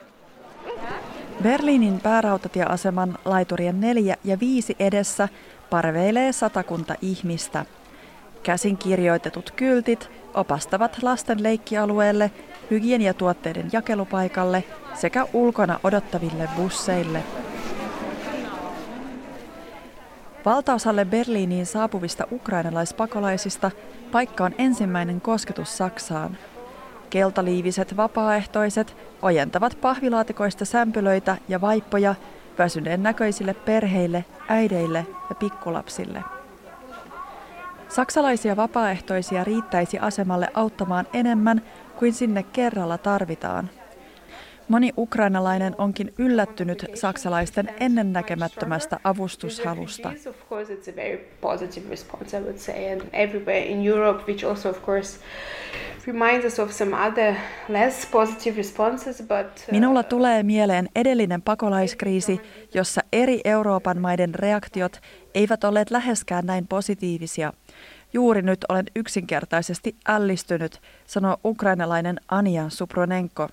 Berliinin 1.44 2.00
päärautatieaseman 2.00 3.18
laiturien 3.26 3.80
neljä 3.82 4.16
ja 4.24 4.40
viisi 4.40 4.76
edessä 4.80 5.30
parveilee 5.74 6.32
satakunta 6.32 6.96
ihmistä. 7.02 7.66
Käsin 8.44 8.78
kirjoitetut 8.78 9.52
kyltit 9.52 10.10
opastavat 10.34 11.04
lasten 11.04 11.44
leikkialueelle, 11.44 12.32
hygieniatuotteiden 12.72 13.70
jakelupaikalle 13.72 14.64
sekä 14.94 15.26
ulkona 15.34 15.80
odottaville 15.84 16.50
busseille. 16.56 17.24
Valtaosalle 20.46 21.06
Berliiniin 21.06 21.66
saapuvista 21.66 22.28
ukrainalaispakolaisista 22.32 23.72
paikka 24.12 24.44
on 24.44 24.56
ensimmäinen 24.58 25.22
kosketus 25.22 25.78
Saksaan. 25.78 26.38
Keltaliiviset 27.10 27.98
vapaaehtoiset 27.98 28.96
ojentavat 29.22 29.78
pahvilaatikoista 29.82 30.66
sämpylöitä 30.66 31.38
ja 31.48 31.62
vaippoja 31.62 32.16
väsyneen 32.58 33.04
näköisille 33.04 33.54
perheille, 33.54 34.26
äideille 34.48 35.06
ja 35.30 35.36
pikkulapsille. 35.36 36.24
Saksalaisia 37.90 38.56
vapaaehtoisia 38.56 39.44
riittäisi 39.44 40.00
asemalle 40.00 40.48
auttamaan 40.54 41.08
enemmän 41.14 41.62
kuin 42.00 42.14
sinne 42.14 42.44
kerralla 42.44 42.98
tarvitaan. 42.98 43.70
Moni 44.68 44.94
ukrainalainen 44.98 45.76
onkin 45.78 46.14
yllättynyt 46.18 46.86
saksalaisten 46.94 47.70
ennennäkemättömästä 47.80 49.00
avustushalusta. 49.04 50.12
Minulla 59.72 60.04
tulee 60.04 60.44
mieleen 60.44 60.90
edellinen 60.96 61.42
pakolaiskriisi, 61.42 62.42
jossa 62.74 63.02
eri 63.14 63.42
Euroopan 63.46 64.02
maiden 64.02 64.36
reaktiot 64.36 65.02
eivät 65.36 65.64
olleet 65.64 65.92
läheskään 65.92 66.46
näin 66.46 66.68
positiivisia. 66.68 67.54
Juuri 68.14 68.42
nyt 68.42 68.66
olen 68.70 68.86
yksinkertaisesti 68.96 69.96
ällistynyt, 70.08 70.82
sanoo 71.06 71.38
ukrainalainen 71.46 72.20
Anja 72.28 72.70
Supronenko. 72.70 73.50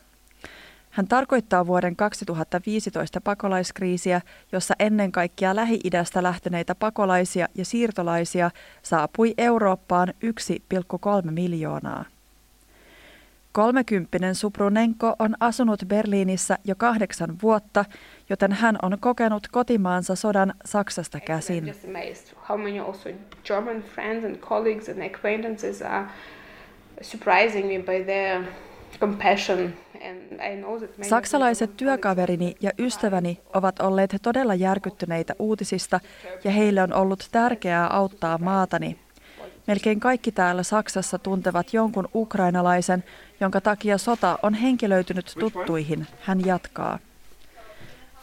Hän 1.00 1.08
tarkoittaa 1.08 1.66
vuoden 1.66 1.96
2015 1.96 3.20
pakolaiskriisiä, 3.20 4.20
jossa 4.52 4.74
ennen 4.78 5.12
kaikkea 5.12 5.56
Lähi-idästä 5.56 6.22
lähteneitä 6.22 6.74
pakolaisia 6.74 7.46
ja 7.54 7.64
siirtolaisia 7.64 8.50
saapui 8.82 9.34
Eurooppaan 9.38 10.08
1,3 11.24 11.30
miljoonaa. 11.30 12.04
Kolmekymppinen 13.52 14.34
Suprunenko 14.34 15.16
on 15.18 15.34
asunut 15.40 15.84
Berliinissä 15.86 16.58
jo 16.64 16.74
kahdeksan 16.74 17.36
vuotta, 17.42 17.84
joten 18.30 18.52
hän 18.52 18.78
on 18.82 18.98
kokenut 19.00 19.48
kotimaansa 19.48 20.14
sodan 20.14 20.54
Saksasta 20.64 21.20
käsin. 21.20 21.74
surprising 27.02 27.66
me 27.66 27.78
by 27.78 28.04
their 28.04 28.44
Saksalaiset 31.02 31.76
työkaverini 31.76 32.54
ja 32.60 32.70
ystäväni 32.78 33.40
ovat 33.54 33.80
olleet 33.80 34.16
todella 34.22 34.54
järkyttyneitä 34.54 35.34
uutisista 35.38 36.00
ja 36.44 36.50
heille 36.50 36.82
on 36.82 36.92
ollut 36.92 37.28
tärkeää 37.32 37.86
auttaa 37.86 38.38
maatani. 38.38 38.98
Melkein 39.66 40.00
kaikki 40.00 40.32
täällä 40.32 40.62
Saksassa 40.62 41.18
tuntevat 41.18 41.74
jonkun 41.74 42.08
ukrainalaisen, 42.14 43.04
jonka 43.40 43.60
takia 43.60 43.98
sota 43.98 44.38
on 44.42 44.54
henkilöitynyt 44.54 45.34
tuttuihin, 45.38 46.06
hän 46.20 46.46
jatkaa. 46.46 46.98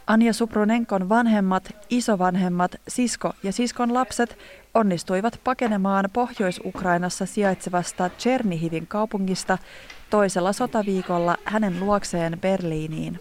Anja 0.08 0.34
Supronenkon 0.34 1.10
vanhemmat, 1.10 1.76
isovanhemmat, 1.90 2.72
sisko 2.88 3.34
ja 3.44 3.52
siskon 3.52 3.94
lapset 3.94 4.38
onnistuivat 4.74 5.40
pakenemaan 5.44 6.10
Pohjois-Ukrainassa 6.14 7.26
sijaitsevasta 7.26 8.10
Chernihivin 8.20 8.88
kaupungista 8.88 9.58
toisella 10.10 10.54
sotaviikolla 10.54 11.38
hänen 11.46 11.80
luokseen 11.80 12.40
Berliiniin. 12.40 13.20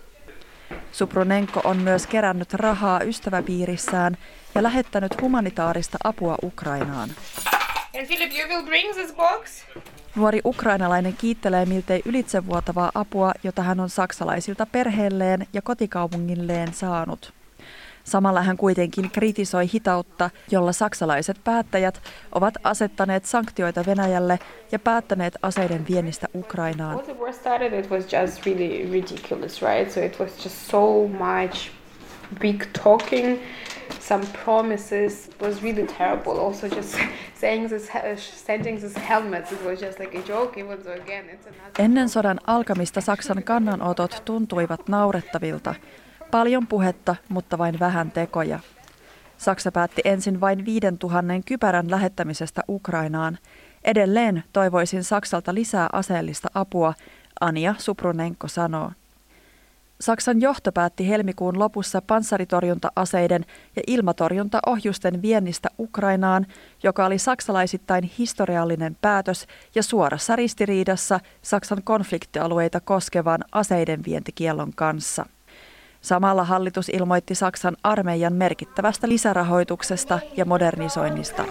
Supronenko 0.93 1.61
on 1.65 1.77
myös 1.77 2.07
kerännyt 2.07 2.55
rahaa 2.55 3.01
ystäväpiirissään 3.01 4.17
ja 4.55 4.63
lähettänyt 4.63 5.21
humanitaarista 5.21 5.99
apua 6.05 6.37
Ukrainaan. 6.43 7.11
Philip, 8.07 8.33
you 8.39 8.49
will 8.49 8.67
bring 8.67 8.93
this 8.93 9.13
box? 9.13 9.65
Nuori 10.17 10.41
ukrainalainen 10.45 11.15
kiittelee 11.19 11.67
miltei 11.67 12.03
ylitsevuotavaa 12.05 12.91
apua, 12.95 13.33
jota 13.43 13.63
hän 13.63 13.81
on 13.81 13.91
saksalaisilta 13.91 14.67
perheelleen 14.67 15.47
ja 15.53 15.63
kotikaupungilleen 15.63 16.75
saanut. 16.75 17.33
Samalla 18.05 18.43
hän 18.43 18.57
kuitenkin 18.57 19.11
kritisoi 19.11 19.67
hitautta, 19.75 20.31
jolla 20.51 20.73
saksalaiset 20.73 21.37
päättäjät 21.45 22.03
ovat 22.33 22.55
asettaneet 22.65 23.25
sanktioita 23.25 23.87
Venäjälle 23.87 24.39
ja 24.73 24.79
päättäneet 24.79 25.35
aseiden 25.43 25.87
viennistä 25.89 26.27
Ukrainaan. 26.35 26.97
big 32.41 32.65
talking, 32.73 33.39
some 34.01 34.25
promises. 34.45 35.31
Was 35.41 35.63
really 35.63 35.87
terrible. 35.87 36.41
Also, 36.41 36.67
just 36.67 36.99
Ennen 41.79 42.09
sodan 42.09 42.41
alkamista 42.47 43.01
Saksan 43.01 43.43
kannanotot 43.43 44.23
tuntuivat 44.25 44.89
naurettavilta. 44.89 45.75
Paljon 46.31 46.67
puhetta, 46.67 47.17
mutta 47.29 47.59
vain 47.59 47.79
vähän 47.81 48.11
tekoja. 48.11 48.59
Saksa 49.39 49.73
päätti 49.73 50.03
ensin 50.05 50.41
vain 50.41 50.65
5000 50.65 51.33
kypärän 51.47 51.91
lähettämisestä 51.91 52.63
Ukrainaan. 52.69 53.39
Edelleen 53.85 54.45
toivoisin 54.53 55.05
Saksalta 55.05 55.55
lisää 55.55 55.89
aseellista 55.93 56.49
apua, 56.55 56.95
Anja 57.41 57.75
Suprunenko 57.79 58.49
sanoo. 58.49 58.91
Saksan 60.01 60.41
johto 60.41 60.73
päätti 60.73 61.09
helmikuun 61.09 61.59
lopussa 61.59 62.03
panssaritorjunta-aseiden 62.03 63.45
ja 63.77 63.83
ilmatorjuntaohjusten 63.87 65.23
viennistä 65.23 65.69
Ukrainaan, 65.79 66.47
joka 66.83 67.07
oli 67.07 67.19
saksalaisittain 67.19 68.11
historiallinen 68.19 68.97
päätös 69.01 69.47
ja 69.75 69.83
suorassa 69.83 70.37
ristiriidassa 70.37 71.21
Saksan 71.43 71.83
konfliktialueita 71.85 72.81
koskevan 72.81 73.41
aseiden 73.53 74.05
vientikiellon 74.07 74.73
kanssa. 74.75 75.27
Samalla 76.01 76.45
hallitus 76.45 76.89
ilmoitti 76.89 77.35
Saksan 77.35 77.77
armeijan 77.83 78.33
merkittävästä 78.33 79.09
lisärahoituksesta 79.09 80.19
ja 80.37 80.45
modernisoinnista. 80.45 81.45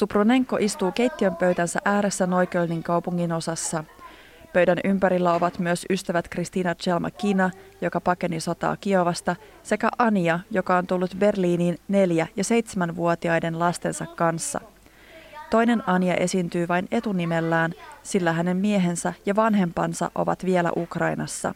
Supronenko 0.00 0.56
istuu 0.56 0.92
keittiön 0.92 1.36
pöytänsä 1.36 1.80
ääressä 1.84 2.26
Noikölnin 2.26 2.82
kaupungin 2.82 3.32
osassa. 3.32 3.84
Pöydän 4.52 4.78
ympärillä 4.84 5.32
ovat 5.32 5.58
myös 5.58 5.86
ystävät 5.90 6.28
Kristina 6.28 6.74
Kina, 7.18 7.50
joka 7.80 8.00
pakeni 8.00 8.40
sotaa 8.40 8.76
Kiovasta, 8.76 9.36
sekä 9.62 9.88
Ania, 9.98 10.40
joka 10.50 10.76
on 10.76 10.86
tullut 10.86 11.16
Berliiniin 11.18 11.78
neljä- 11.88 12.26
ja 12.36 12.44
seitsemänvuotiaiden 12.44 13.58
lastensa 13.58 14.06
kanssa. 14.06 14.60
Toinen 15.50 15.82
Anja 15.86 16.14
esiintyy 16.14 16.68
vain 16.68 16.88
etunimellään, 16.90 17.72
sillä 18.02 18.32
hänen 18.32 18.56
miehensä 18.56 19.12
ja 19.26 19.36
vanhempansa 19.36 20.10
ovat 20.14 20.44
vielä 20.44 20.72
Ukrainassa. 20.76 21.54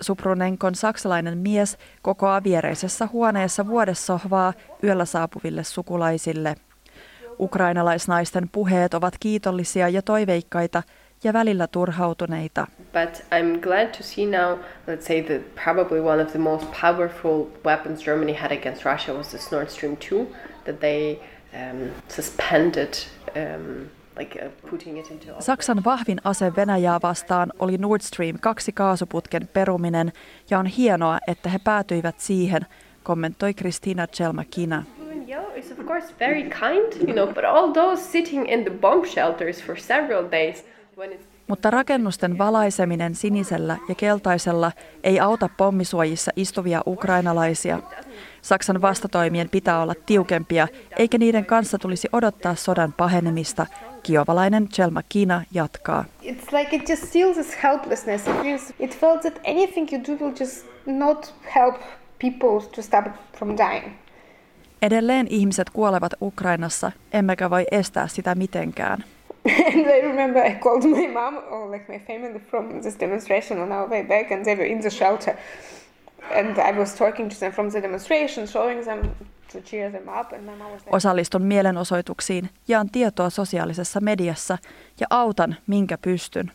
Supronenkon 0.00 0.74
saksalainen 0.74 1.38
mies 1.38 1.78
kokoaa 2.02 2.44
viereisessä 2.44 3.08
huoneessa 3.12 3.66
vuodessohvaa 3.66 4.52
yöllä 4.84 5.04
saapuville 5.04 5.64
sukulaisille– 5.64 6.54
Ukrainalaisnaisten 7.40 8.48
puheet 8.52 8.94
ovat 8.94 9.14
kiitollisia 9.20 9.88
ja 9.88 10.02
toiveikkaita 10.02 10.82
ja 11.24 11.32
välillä 11.32 11.66
turhautuneita. 11.66 12.66
But 12.92 13.24
I'm 13.30 13.60
glad 13.60 13.86
to 13.86 14.02
see 14.02 14.26
now, 14.26 14.58
let's 14.86 15.06
say 15.06 15.22
that 15.22 15.54
probably 15.64 16.00
one 16.00 16.22
of 16.22 16.30
the 16.30 16.38
most 16.38 16.66
powerful 16.80 17.44
weapons 17.64 18.04
Germany 18.04 18.34
had 18.34 18.52
against 18.52 18.84
Russia 18.84 19.14
was 19.14 19.28
this 19.28 19.52
Nord 19.52 19.68
Stream 19.68 19.96
2, 19.96 20.26
that 20.64 20.80
they 20.80 21.20
um, 21.52 21.90
suspended 22.08 22.94
um, 23.36 23.90
uh, 24.20 25.40
Saksan 25.40 25.84
vahvin 25.84 26.18
ase 26.24 26.52
Venäjää 26.56 26.98
vastaan 27.02 27.52
oli 27.58 27.78
Nord 27.78 28.00
Stream 28.02 28.38
2 28.40 28.72
kaasuputken 28.72 29.48
peruminen 29.52 30.12
ja 30.50 30.58
on 30.58 30.66
hienoa, 30.66 31.18
että 31.26 31.48
he 31.48 31.58
päätyivät 31.58 32.20
siihen, 32.20 32.66
kommentoi 33.02 33.54
Kristina 33.54 34.06
Chelmakina 34.06 34.84
is 35.58 35.70
of 35.70 35.86
course 35.86 36.14
very 36.18 36.42
kind, 36.42 37.08
you 37.08 37.14
know, 37.14 37.26
but 37.26 37.44
all 37.44 37.72
those 37.72 38.02
sitting 38.12 38.48
in 38.48 38.64
the 38.64 38.70
bomb 38.70 39.06
shelters 39.06 39.64
for 39.64 39.76
several 39.76 40.30
days 40.30 40.64
when 40.96 41.12
it's 41.12 41.28
mutta 41.48 41.70
rakennusten 41.70 42.38
valaiseminen 42.38 43.14
sinisellä 43.14 43.76
ja 43.88 43.94
keltaisella 43.94 44.72
ei 45.04 45.20
auta 45.20 45.48
pommisuojissa 45.56 46.32
istuvia 46.36 46.82
ukrainalaisia. 46.86 47.78
Saksan 48.42 48.82
vastatoimien 48.82 49.48
pitää 49.48 49.82
olla 49.82 49.94
tiukempia, 50.06 50.68
eikä 50.98 51.18
niiden 51.18 51.44
kanssa 51.44 51.78
tulisi 51.78 52.08
odottaa 52.12 52.54
sodan 52.54 52.92
pahenemista. 52.92 53.66
Kiovalainen 54.02 54.68
Chelma 54.68 55.02
Kina 55.08 55.42
jatkaa. 55.54 56.04
It's 56.22 56.58
like 56.58 56.76
it 56.76 56.88
just 56.88 57.12
feels 57.12 57.36
this 57.36 57.58
helplessness. 57.62 58.28
It, 58.28 58.42
feels, 58.42 58.74
it 58.78 58.98
felt 59.00 59.20
that 59.20 59.40
anything 59.44 59.88
you 59.92 60.02
do 60.06 60.24
will 60.24 60.34
just 60.40 60.66
not 60.86 61.34
help 61.56 61.74
people 62.18 62.68
to 62.74 62.82
stop 62.82 63.06
from 63.38 63.56
dying. 63.56 63.92
Edelleen 64.82 65.26
ihmiset 65.30 65.70
kuolevat 65.70 66.12
Ukrainassa, 66.22 66.92
emmekä 67.12 67.50
voi 67.50 67.66
estää 67.70 68.08
sitä 68.08 68.34
mitenkään. 68.34 69.04
and 69.74 69.86
I 69.86 70.00
remember 70.00 70.46
I 70.46 70.54
called 70.54 70.84
my 70.84 71.06
mom 71.06 71.36
or 71.50 71.70
like 71.70 71.84
my 71.88 71.98
family 71.98 72.38
from 72.50 72.80
this 72.80 73.00
demonstration 73.00 73.60
on 73.60 73.72
our 73.72 73.88
way 73.88 74.04
back 74.04 74.32
and 74.32 74.44
they 74.44 74.56
were 74.56 74.66
in 74.66 74.80
the 74.80 74.90
shelter. 74.90 75.34
And 76.38 76.58
I 76.58 76.78
was 76.78 76.94
talking 76.94 77.30
to 77.30 77.36
them 77.40 77.52
from 77.52 77.70
the 77.70 77.82
demonstration, 77.82 78.46
showing 78.46 78.84
them 78.84 79.10
to 79.52 79.60
cheer 79.60 79.92
them 79.92 80.08
up. 80.20 80.32
And 80.32 80.42
my 80.44 80.56
mom 80.56 80.72
was 80.72 80.80
like, 80.80 80.96
Osallistun 80.96 81.42
mielenosoituksiin, 81.42 82.50
jaan 82.68 82.90
tietoa 82.90 83.30
sosiaalisessa 83.30 84.00
mediassa 84.00 84.58
ja 85.00 85.06
autan 85.10 85.56
minkä 85.66 85.98
pystyn. 85.98 86.52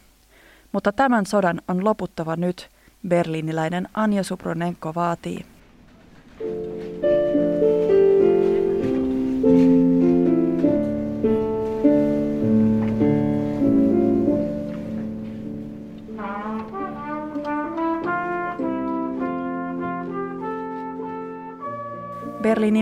Mutta 0.72 0.92
tämän 0.92 1.26
sodan 1.26 1.62
on 1.68 1.86
loputtava 1.86 2.36
nyt, 2.36 2.70
berliiniläinen 3.08 3.88
Anja 3.94 4.24
Supronenko 4.24 4.94
vaatii. 4.96 5.46
Berliinin 9.44 9.54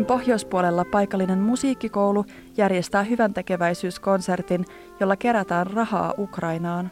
pohjoispuolella 0.05 0.85
paikallinen 0.85 1.39
musiikkikoulu 1.39 2.25
järjestää 2.57 3.03
hyvän 3.03 3.33
tekeväisyyskonsertin, 3.33 4.65
jolla 4.99 5.15
kerätään 5.15 5.67
rahaa 5.67 6.13
Ukrainaan. 6.17 6.91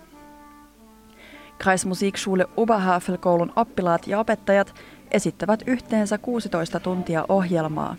Kreismusikschule 1.57 2.45
Oberhavel-koulun 2.57 3.53
oppilaat 3.55 4.07
ja 4.07 4.19
opettajat 4.19 4.73
esittävät 5.11 5.63
yhteensä 5.67 6.17
16 6.17 6.79
tuntia 6.79 7.25
ohjelmaa. 7.29 7.95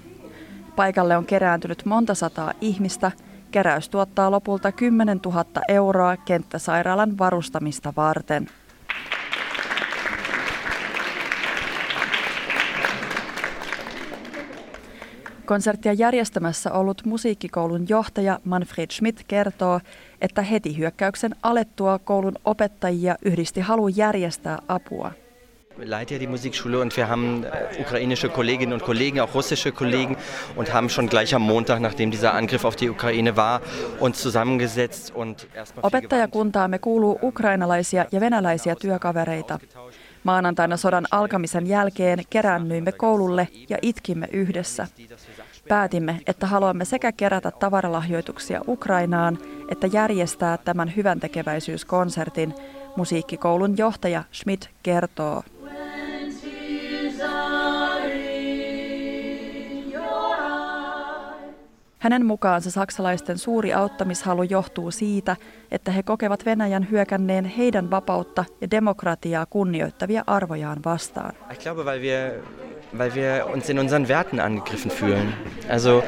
Paikalle 0.81 1.17
on 1.17 1.27
kerääntynyt 1.27 1.85
monta 1.85 2.15
sataa 2.15 2.53
ihmistä. 2.61 3.13
Keräys 3.51 3.89
tuottaa 3.89 4.31
lopulta 4.31 4.73
10 4.73 5.21
000 5.25 5.45
euroa 5.69 6.17
kenttäsairaalan 6.17 7.19
varustamista 7.19 7.93
varten. 7.97 8.47
Konserttia 15.47 15.93
järjestämässä 15.93 16.73
ollut 16.73 17.05
musiikkikoulun 17.05 17.87
johtaja 17.89 18.41
Manfred 18.45 18.91
Schmidt 18.91 19.25
kertoo, 19.29 19.81
että 20.21 20.43
heti 20.43 20.79
hyökkäyksen 20.79 21.35
alettua 21.43 21.99
koulun 21.99 22.35
opettajia 22.45 23.17
yhdisti 23.25 23.61
halu 23.61 23.89
järjestää 23.89 24.59
apua. 24.69 25.13
Leite 25.85 26.15
ja 26.15 26.19
die 26.19 26.27
Musikschule 26.27 26.81
und 26.81 26.97
wir 26.97 27.09
haben 27.09 27.45
äh, 27.45 27.81
ukrainische 27.81 28.29
Kolleginnen 28.29 28.73
und 28.73 28.83
Kollegen, 28.83 29.21
auch 29.21 29.35
russische 29.35 29.73
Kollegen 29.73 30.17
und 30.57 30.73
haben 30.73 30.89
schon 30.89 31.09
gleich 31.09 31.35
am 31.35 31.43
Montag, 31.43 31.81
nachdem 31.81 32.11
dieser 32.11 32.35
Angriff 32.35 32.65
auf 32.65 32.77
die 32.77 32.91
Ukraine 32.91 33.37
war, 33.37 33.61
uns 34.01 34.21
zusammengesetzt 34.21 35.13
und 35.15 35.47
erstmal 35.55 35.85
Opettajakuntaamme 35.85 36.79
kuuluu 36.79 37.19
ukrainalaisia 37.23 38.07
ja 38.13 38.21
venäläisiä 38.21 38.77
työkavereita. 38.77 39.59
Maanantaina 40.25 40.77
sodan 40.77 41.07
alkamisen 41.11 41.67
jälkeen 41.67 42.19
keräännyimme 42.31 42.93
koululle 42.93 43.49
ja 43.69 43.79
itkimme 43.83 44.29
yhdessä. 44.33 44.87
Päätimme, 45.69 46.21
että 46.27 46.47
haluamme 46.47 46.85
sekä 46.85 47.13
kerätä 47.13 47.51
tavaralahjoituksia 47.51 48.61
Ukrainaan, 48.69 49.39
että 49.69 49.87
järjestää 49.87 50.59
tämän 50.59 50.93
hyvän 50.97 51.21
tekeväisyyskonsertin, 51.21 52.55
musiikkikoulun 52.97 53.79
johtaja 53.79 54.25
Schmidt 54.33 54.71
kertoo. 54.83 55.43
Hänen 62.01 62.27
mukaansa 62.27 62.71
saksalaisten 62.71 63.39
suuri 63.39 63.73
auttamishalu 63.73 64.43
johtuu 64.43 64.91
siitä, 64.91 65.37
että 65.71 65.91
he 65.91 66.03
kokevat 66.03 66.45
Venäjän 66.47 66.91
hyökänneen 66.91 67.45
heidän 67.45 67.91
vapautta 67.91 68.45
ja 68.61 68.71
demokratiaa 68.71 69.47
kunnioittavia 69.47 70.25
arvojaan 70.27 70.79
vastaan. 70.85 71.35
Ich 71.53 71.61
glaube, 71.61 71.85
weil 71.85 72.01
wir, 72.03 72.33
weil 72.99 73.15
wir 73.15 73.45
uns 73.55 73.71
in 73.71 73.79
unseren 73.79 74.09
Werten 74.09 74.41
angegriffen 74.41 74.91
fühlen. 74.91 75.35
Also 75.71 76.05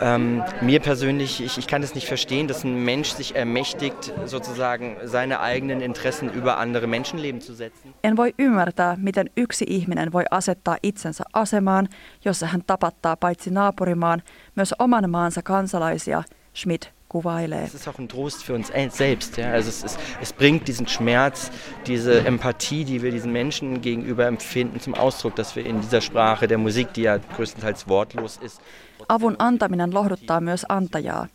ähm, 0.00 0.42
mir 0.60 0.80
persönlich, 0.80 1.40
ich, 1.40 1.58
ich 1.58 1.66
kann 1.66 1.82
es 1.82 1.94
nicht 1.94 2.06
verstehen, 2.06 2.48
dass 2.48 2.64
ein 2.64 2.84
Mensch 2.84 3.10
sich 3.10 3.36
ermächtigt, 3.36 4.12
sozusagen 4.24 4.96
seine 5.04 5.40
eigenen 5.40 5.80
Interessen 5.80 6.32
über 6.32 6.58
andere 6.58 6.86
Menschenleben 6.86 7.40
zu 7.40 7.54
setzen. 7.54 7.94
En 8.02 8.16
voi 8.16 8.34
ymmärtää, 8.38 8.96
miten 8.96 9.30
yksi 9.36 9.64
ihminen 9.68 10.12
voi 10.12 10.24
asettaa 10.30 10.76
itsensä 10.82 11.24
asemaan, 11.32 11.88
jossa 12.24 12.46
hän 12.46 12.62
tapattaa 12.66 13.16
paitsi 13.16 13.50
naapurimaan, 13.50 14.22
myös 14.54 14.74
oman 14.78 15.10
maansa 15.10 15.42
kansalaisia, 15.42 16.22
Schmidt 16.54 16.92
kuvailee. 17.08 17.64
Es 17.64 17.74
ist 17.74 17.88
auch 17.88 17.98
ein 17.98 18.08
Trost 18.08 18.44
für 18.44 18.54
uns 18.54 18.70
selbst. 18.90 19.36
Ja? 19.38 19.52
Also 19.52 19.68
es, 19.68 19.82
ist, 19.82 19.98
es 20.20 20.32
bringt 20.32 20.68
diesen 20.68 20.86
Schmerz, 20.86 21.50
diese 21.86 22.26
Empathie, 22.26 22.84
die 22.84 23.02
wir 23.02 23.10
diesen 23.10 23.32
Menschen 23.32 23.80
gegenüber 23.80 24.26
empfinden, 24.26 24.80
zum 24.80 24.94
Ausdruck, 24.94 25.34
dass 25.36 25.56
wir 25.56 25.64
in 25.64 25.80
dieser 25.80 26.00
Sprache 26.00 26.46
der 26.46 26.58
Musik, 26.58 26.92
die 26.92 27.02
ja 27.02 27.18
größtenteils 27.36 27.88
wortlos 27.88 28.38
ist. 28.42 28.60
Avun 29.08 29.36
antaminen 29.38 29.94
lohduttaa 29.94 30.40
myös 30.40 30.66
antajaa. 30.68 31.26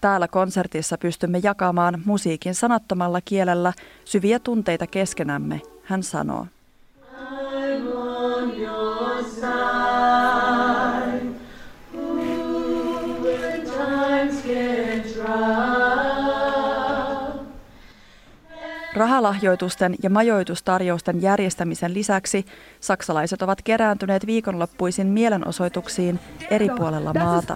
Täällä 0.00 0.28
konsertissa 0.28 0.98
pystymme 0.98 1.40
jakamaan 1.42 2.02
musiikin 2.04 2.54
sanattomalla 2.54 3.20
kielellä 3.20 3.72
syviä 4.04 4.38
tunteita 4.38 4.86
keskenämme, 4.86 5.60
hän 5.82 6.02
sanoo. 6.02 6.46
Rahalahjoitusten 18.94 19.94
ja 20.02 20.10
majoitustarjousten 20.10 21.22
järjestämisen 21.22 21.94
lisäksi 21.94 22.46
saksalaiset 22.80 23.42
ovat 23.42 23.62
kerääntyneet 23.62 24.26
viikonloppuisin 24.26 25.06
mielenosoituksiin 25.06 26.20
eri 26.50 26.68
puolella 26.76 27.14
maata. 27.14 27.54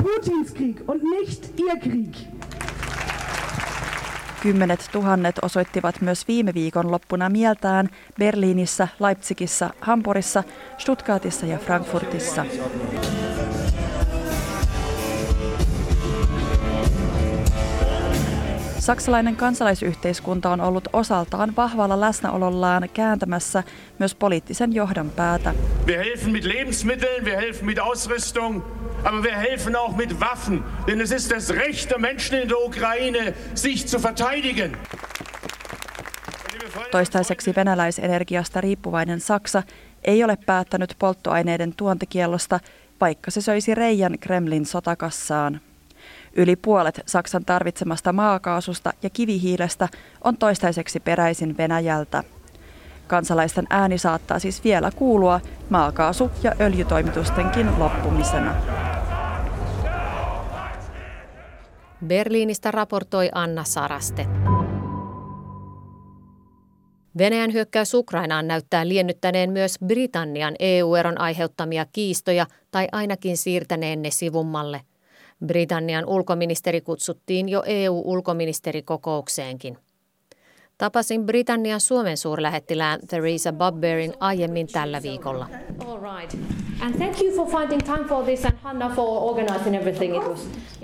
Kymmenet 4.42 4.88
tuhannet 4.92 5.38
osoittivat 5.42 6.00
myös 6.00 6.28
viime 6.28 6.54
viikon 6.54 6.90
loppuna 6.90 7.28
mieltään 7.28 7.88
Berliinissä, 8.18 8.88
Leipzigissä, 9.00 9.70
Hampurissa, 9.80 10.44
Stuttgartissa 10.78 11.46
ja 11.46 11.58
Frankfurtissa. 11.58 12.46
Saksalainen 18.82 19.36
kansalaisyhteiskunta 19.36 20.50
on 20.50 20.60
ollut 20.60 20.88
osaltaan 20.92 21.56
vahvalla 21.56 22.00
läsnäolollaan 22.00 22.88
kääntämässä 22.94 23.62
myös 23.98 24.14
poliittisen 24.14 24.72
johdon 24.72 25.10
päätä. 25.10 25.54
Wir 25.86 25.98
helfen 25.98 26.32
mit 26.32 26.44
Lebensmitteln, 26.44 27.24
wir 27.24 27.36
helfen 27.36 27.66
mit 27.66 27.78
Ausrüstung, 27.78 28.62
aber 29.04 29.22
wir 29.22 29.36
helfen 29.36 29.76
auch 29.76 29.96
mit 29.96 30.20
Waffen, 30.20 30.64
denn 30.86 31.00
es 31.00 31.12
ist 31.12 31.30
das 31.30 31.50
Recht 31.50 31.90
der 31.90 31.98
Menschen 31.98 32.38
in 32.38 32.48
der 32.48 32.58
Ukraine, 32.58 33.34
sich 33.54 33.86
zu 33.86 34.02
verteidigen. 34.02 34.76
Toistaiseksi 36.90 37.52
venäläisenergiasta 37.56 38.60
riippuvainen 38.60 39.20
Saksa 39.20 39.62
ei 40.04 40.24
ole 40.24 40.38
päättänyt 40.46 40.96
polttoaineiden 40.98 41.74
tuontikiellosta, 41.76 42.60
vaikka 43.00 43.30
se 43.30 43.40
söisi 43.40 43.74
reijän 43.74 44.18
Kremlin 44.18 44.66
sotakassaan. 44.66 45.60
Yli 46.36 46.56
puolet 46.56 47.00
Saksan 47.06 47.44
tarvitsemasta 47.44 48.12
maakaasusta 48.12 48.92
ja 49.02 49.10
kivihiilestä 49.10 49.88
on 50.24 50.36
toistaiseksi 50.36 51.00
peräisin 51.00 51.56
Venäjältä. 51.56 52.24
Kansalaisten 53.06 53.66
ääni 53.70 53.98
saattaa 53.98 54.38
siis 54.38 54.64
vielä 54.64 54.90
kuulua 54.96 55.40
maakaasu- 55.70 56.30
ja 56.42 56.52
öljytoimitustenkin 56.60 57.78
loppumisena. 57.78 58.54
Berliinistä 62.06 62.70
raportoi 62.70 63.28
Anna 63.34 63.64
Saraste. 63.64 64.26
Venäjän 67.18 67.52
hyökkäys 67.52 67.94
Ukrainaan 67.94 68.48
näyttää 68.48 68.88
liennyttäneen 68.88 69.50
myös 69.50 69.78
Britannian 69.86 70.54
EU-eron 70.58 71.20
aiheuttamia 71.20 71.86
kiistoja 71.92 72.46
tai 72.70 72.88
ainakin 72.92 73.36
siirtäneen 73.36 74.02
ne 74.02 74.10
sivummalle– 74.10 74.80
Britannian 75.46 76.06
ulkoministeri 76.06 76.80
kutsuttiin 76.80 77.48
jo 77.48 77.62
EU-ulkoministerikokoukseenkin. 77.66 79.78
Tapasin 80.78 81.26
Britannian 81.26 81.80
Suomen 81.80 82.16
suurlähettilään 82.16 83.00
Theresa 83.08 83.52
Bubberin 83.52 84.14
aiemmin 84.20 84.66
tällä 84.66 85.02
viikolla. 85.02 85.46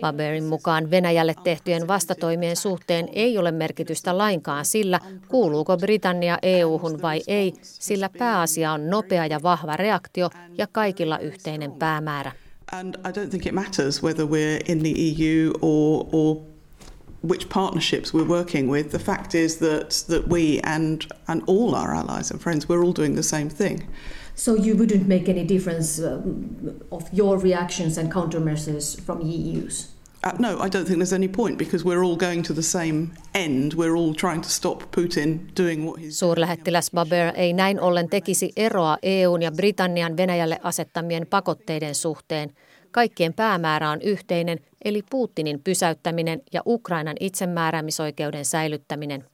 Bubberin 0.01 0.44
mukaan 0.44 0.90
Venäjälle 0.90 1.35
tehtyjen 1.44 1.88
vastatoimien 1.88 2.57
suhteen 2.57 3.09
ei 3.12 3.38
ole 3.38 3.53
merkitystä 3.53 4.18
lainkaan 4.18 4.64
sillä, 4.64 5.01
kuuluuko 5.29 5.77
Britannia 5.77 6.38
EU-hun 6.42 7.03
vai 7.03 7.21
ei, 7.27 7.55
sillä 7.62 8.11
pääasia 8.18 8.73
on 8.73 8.90
nopea 8.90 9.27
ja 9.27 9.42
vahva 9.42 9.77
reaktio 9.77 10.31
ja 10.59 10.66
kaikilla 10.73 11.18
yhteinen 11.18 11.73
päämäärä. 11.73 12.33
And 12.70 12.96
I 13.04 13.11
don't 13.11 13.31
think 13.31 13.46
it 13.46 13.54
matters 13.54 14.02
whether 14.02 14.26
we're 14.26 14.59
in 14.59 14.81
the 14.81 14.90
EU 14.90 15.54
or, 15.61 16.09
or 16.12 16.44
which 17.22 17.48
partnerships 17.48 18.12
we're 18.12 18.24
working 18.24 18.68
with. 18.68 18.92
The 18.92 18.98
fact 18.98 19.35
is 19.35 19.59
that, 19.59 20.04
that 20.09 20.28
we 20.28 20.61
and, 20.61 21.07
and 21.26 21.42
all 21.46 21.74
our 21.74 21.94
allies 21.94 22.31
and 22.31 22.40
friends, 22.40 22.68
we're 22.68 22.85
all 22.85 22.92
doing 22.92 23.14
the 23.14 23.22
same 23.22 23.48
thing. 23.48 23.88
So 24.35 24.54
you 24.54 24.76
wouldn't 24.76 25.09
make 25.09 25.28
any 25.28 25.44
difference 25.44 25.98
um, 25.98 26.81
of 26.92 27.12
your 27.12 27.38
reactions 27.38 27.98
and 27.98 28.12
countermeasures 28.12 29.00
from 29.00 29.20
EU's? 29.22 29.88
Uh, 30.26 30.33
no, 30.38 30.48
I 30.48 30.68
don't 30.68 30.85
think 30.85 30.98
there's 30.98 31.14
any 31.14 31.28
point 31.28 31.59
because 31.59 31.85
we're 31.85 32.04
all 32.04 32.16
going 32.16 32.42
to 32.42 32.54
the 32.54 32.62
same 32.62 33.07
end. 33.35 33.72
We're 33.76 33.96
all 33.96 34.14
trying 34.14 34.42
to 34.42 34.48
stop 34.48 34.83
Putin 34.96 35.38
doing 35.57 35.87
what 35.87 36.00
he's 36.00 36.11
Suurlähettiläs 36.18 36.90
Baber 36.94 37.33
ei 37.35 37.52
näin 37.52 37.81
ollen 37.81 38.09
tekisi 38.09 38.52
eroa 38.57 38.98
EUn 39.02 39.42
ja 39.42 39.52
Britannian 39.52 40.16
Venäjälle 40.16 40.61
asettamien 40.62 41.26
pakotteiden 41.26 41.94
suhteen. 41.94 42.50
Kaikkien 42.90 43.35
päämäärä 43.35 43.90
on 43.90 44.02
yhteinen, 44.02 44.59
eli 44.85 45.02
Putinin 45.11 45.61
pysäyttäminen 45.64 46.42
ja 46.52 46.62
Ukrainan 46.66 47.16
itsemääräämisoikeuden 47.20 48.44
säilyttäminen. 48.44 49.24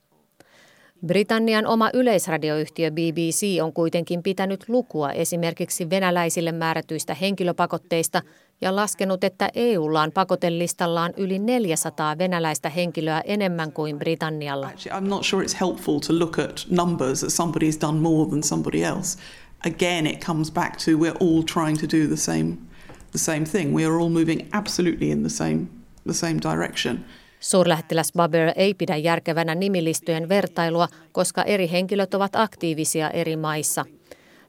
Britannian 1.07 1.67
oma 1.67 1.91
yleisradioyhtiö 1.95 2.91
BBC 2.91 3.63
on 3.63 3.73
kuitenkin 3.73 4.23
pitänyt 4.23 4.65
lukua 4.69 5.13
esimerkiksi 5.13 5.91
venäläisille 5.91 6.53
määrätyistä 6.53 7.15
henkilöpakotteista 7.15 8.23
ja 8.65 8.77
laskenut, 8.77 9.25
että 9.25 9.49
EUlla 9.55 10.03
on 10.03 10.13
pakotelistallaan 10.13 11.13
yli 11.17 11.39
400 11.39 12.19
venäläistä 12.19 12.69
henkilöä 12.69 13.21
enemmän 13.21 13.73
kuin 13.73 13.99
Britannialla. 13.99 14.71
I'm 14.89 15.09
not 15.09 15.25
sure 15.25 15.45
it's 15.45 15.57
helpful 15.61 15.99
to 15.99 16.19
look 16.19 16.39
at 16.39 16.67
numbers 16.71 17.21
that 17.21 17.31
somebody's 17.31 17.81
done 17.81 18.01
more 18.01 18.31
than 18.31 18.43
somebody 18.43 18.83
else. 18.83 19.19
Again, 19.67 20.07
it 20.07 20.25
comes 20.27 20.53
back 20.53 20.77
to 20.77 20.91
we're 20.91 21.17
all 21.21 21.43
trying 21.43 21.79
to 21.79 21.87
do 21.97 22.09
the 22.09 22.17
same, 22.17 22.57
the 23.11 23.19
same 23.19 23.45
thing. 23.45 23.75
We 23.75 23.85
are 23.87 24.01
all 24.01 24.11
moving 24.11 24.49
absolutely 24.53 25.11
in 25.11 25.23
the 25.23 25.29
same, 25.31 25.67
the 26.05 26.15
same 26.15 26.41
direction. 26.53 27.05
Suurlähettiläs 27.41 28.13
Baber 28.17 28.53
ei 28.57 28.75
pidä 28.75 28.97
järkevänä 28.97 29.55
nimilistojen 29.55 30.29
vertailua, 30.29 30.89
koska 31.13 31.43
eri 31.43 31.71
henkilöt 31.71 32.15
ovat 32.15 32.37
aktiivisia 32.37 33.11
eri 33.11 33.37
maissa. 33.37 33.85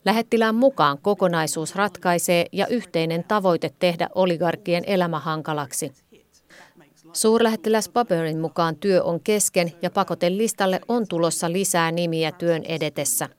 Lähettilään 0.06 0.56
mukaan 0.56 0.98
kokonaisuus 1.02 1.76
ratkaisee 1.76 2.46
ja 2.52 2.68
yhteinen 2.68 3.24
tavoite 3.24 3.72
tehdä 3.80 4.10
oligarkien 4.15 4.84
elämä 4.88 5.20
hankalaksi. 5.20 5.91
Suurlähettiläs 7.13 7.89
Baberin 7.89 8.39
mukaan 8.39 8.76
työ 8.76 9.04
on 9.04 9.20
kesken 9.20 9.72
ja 9.82 9.89
pakotelistalle 9.89 10.82
on 10.88 11.08
tulossa 11.08 11.52
lisää 11.52 11.91
nimiä 11.91 12.32
työn 12.32 12.63
edetessä. 12.63 13.30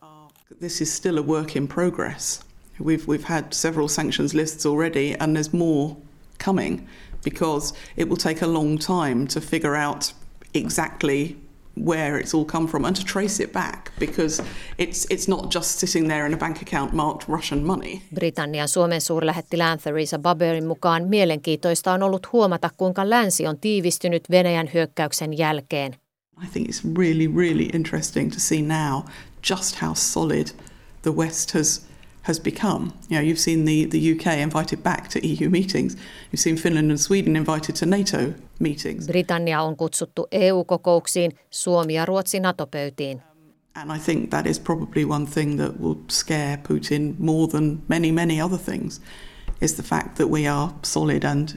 This 0.59 0.81
is 0.81 0.97
still 0.97 1.19
a 1.19 1.23
work 1.23 1.57
in 1.57 1.69
progress. 1.69 2.41
We've, 2.83 3.07
we've 3.07 3.27
had 3.27 3.45
several 3.51 3.89
sanctions 3.89 4.35
lists 4.35 4.67
already 4.67 5.15
and 5.19 5.37
there's 5.37 5.57
more 5.57 5.97
coming 6.45 6.89
because 7.25 7.75
it 7.97 8.09
will 8.09 8.17
take 8.17 8.45
a 8.45 8.53
long 8.53 8.79
time 8.79 9.27
to 9.35 9.41
figure 9.41 9.87
out 9.87 10.15
exactly 10.55 11.37
where 11.85 12.21
it's 12.21 12.35
all 12.35 12.45
come 12.45 12.67
from 12.69 12.85
and 12.85 12.97
to 12.97 13.05
trace 13.05 13.43
it 13.43 13.53
back 13.53 13.91
because 13.99 14.43
it's 14.79 15.07
it's 15.11 15.29
not 15.29 15.55
just 15.55 15.79
sitting 15.79 16.09
there 16.09 16.27
in 16.27 16.35
a 16.35 16.37
bank 16.37 16.63
account 16.63 16.93
marked 16.93 17.29
Russian 17.29 17.65
money. 17.65 18.01
Britannian 18.15 18.69
Suomen 18.69 19.01
suurlähettilään 19.01 19.79
Theresa 19.79 20.19
Baberin 20.19 20.67
mukaan 20.67 21.09
mielenkiintoista 21.09 21.93
on 21.93 22.03
ollut 22.03 22.33
huomata, 22.33 22.71
kuinka 22.77 23.11
länsi 23.11 23.47
on 23.47 23.59
tiivistynyt 23.59 24.31
Venäjän 24.31 24.71
hyökkäyksen 24.75 25.39
jälkeen. 25.39 25.97
I 26.45 26.47
think 26.53 26.69
it's 26.69 26.99
really 26.99 27.29
really 27.37 27.69
interesting 27.73 28.33
to 28.33 28.41
see 28.41 28.63
now 28.63 29.03
just 29.51 29.83
how 29.83 29.95
solid 29.95 30.47
the 31.03 31.11
West 31.11 31.55
has 31.55 31.87
has 32.27 32.41
become. 32.41 32.93
You 33.09 33.17
know, 33.17 33.21
you've 33.21 33.39
seen 33.39 33.65
the, 33.65 33.87
the 33.91 34.13
UK 34.13 34.39
invited 34.39 34.83
back 34.83 35.09
to 35.09 35.19
EU 35.23 35.51
meetings. 35.51 35.97
You've 36.33 36.41
seen 36.41 36.57
Finland 36.57 36.91
and 36.91 37.01
Sweden 37.01 37.37
invited 37.37 37.77
to 37.77 37.87
NATO 37.87 38.35
meetings. 38.59 39.07
Britannia 39.07 39.63
on 39.63 39.77
kutsuttu 39.77 40.27
EU-kokouksiin, 40.33 41.33
Suomi 41.51 41.95
ja 41.95 42.05
Ruotsi 42.05 42.41
NATO-pöytiin. 42.41 43.23
And 43.75 43.97
I 43.97 43.99
think 43.99 44.31
that 44.31 44.47
is 44.47 44.61
probably 44.61 45.05
one 45.05 45.27
thing 45.27 45.59
that 45.59 45.81
will 45.81 45.95
scare 46.11 46.59
Putin 46.69 47.15
more 47.19 47.47
than 47.53 47.83
many, 47.89 48.13
many 48.13 48.43
other 48.43 48.59
things, 48.59 49.01
is 49.61 49.75
the 49.75 49.83
fact 49.83 50.15
that 50.15 50.31
we 50.31 50.49
are 50.49 50.73
solid 50.83 51.25
and 51.25 51.49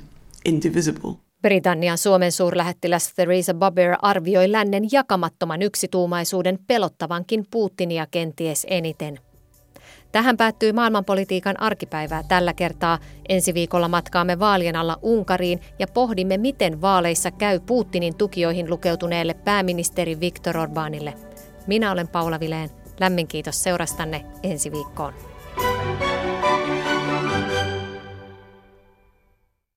indivisible. 0.45 1.13
Britannian 1.41 1.97
Suomen 1.97 2.32
suurlähettiläs 2.32 3.13
Theresa 3.13 3.53
Baber 3.53 3.95
arvioi 4.01 4.51
lännen 4.51 4.91
jakamattoman 4.91 5.62
yksituumaisuuden 5.62 6.60
pelottavankin 6.67 7.45
Putinia 7.51 8.08
kenties 8.12 8.67
eniten. 8.69 9.19
Tähän 10.12 10.38
päättyy 10.38 10.74
maailmanpolitiikan 10.74 11.60
arkipäivää 11.62 12.24
tällä 12.28 12.54
kertaa. 12.54 12.98
Ensi 13.30 13.54
viikolla 13.54 13.88
matkaamme 13.88 14.39
vaalien 14.39 14.76
alla 14.76 14.98
Unkariin 15.02 15.60
ja 15.80 15.88
pohdimme, 15.88 16.38
miten 16.38 16.82
vaaleissa 16.82 17.32
käy 17.32 17.60
Putinin 17.60 18.15
tukijoihin 18.15 18.69
lukeutuneelle 18.69 19.34
pääministeri 19.34 20.19
Viktor 20.19 20.58
Orbanille. 20.58 21.13
Minä 21.67 21.91
olen 21.91 22.08
Paula 22.08 22.39
Vileen. 22.39 22.69
Lämmin 23.00 23.28
kiitos 23.28 23.63
seurastanne 23.63 24.26
ensi 24.43 24.72
viikkoon. 24.72 25.13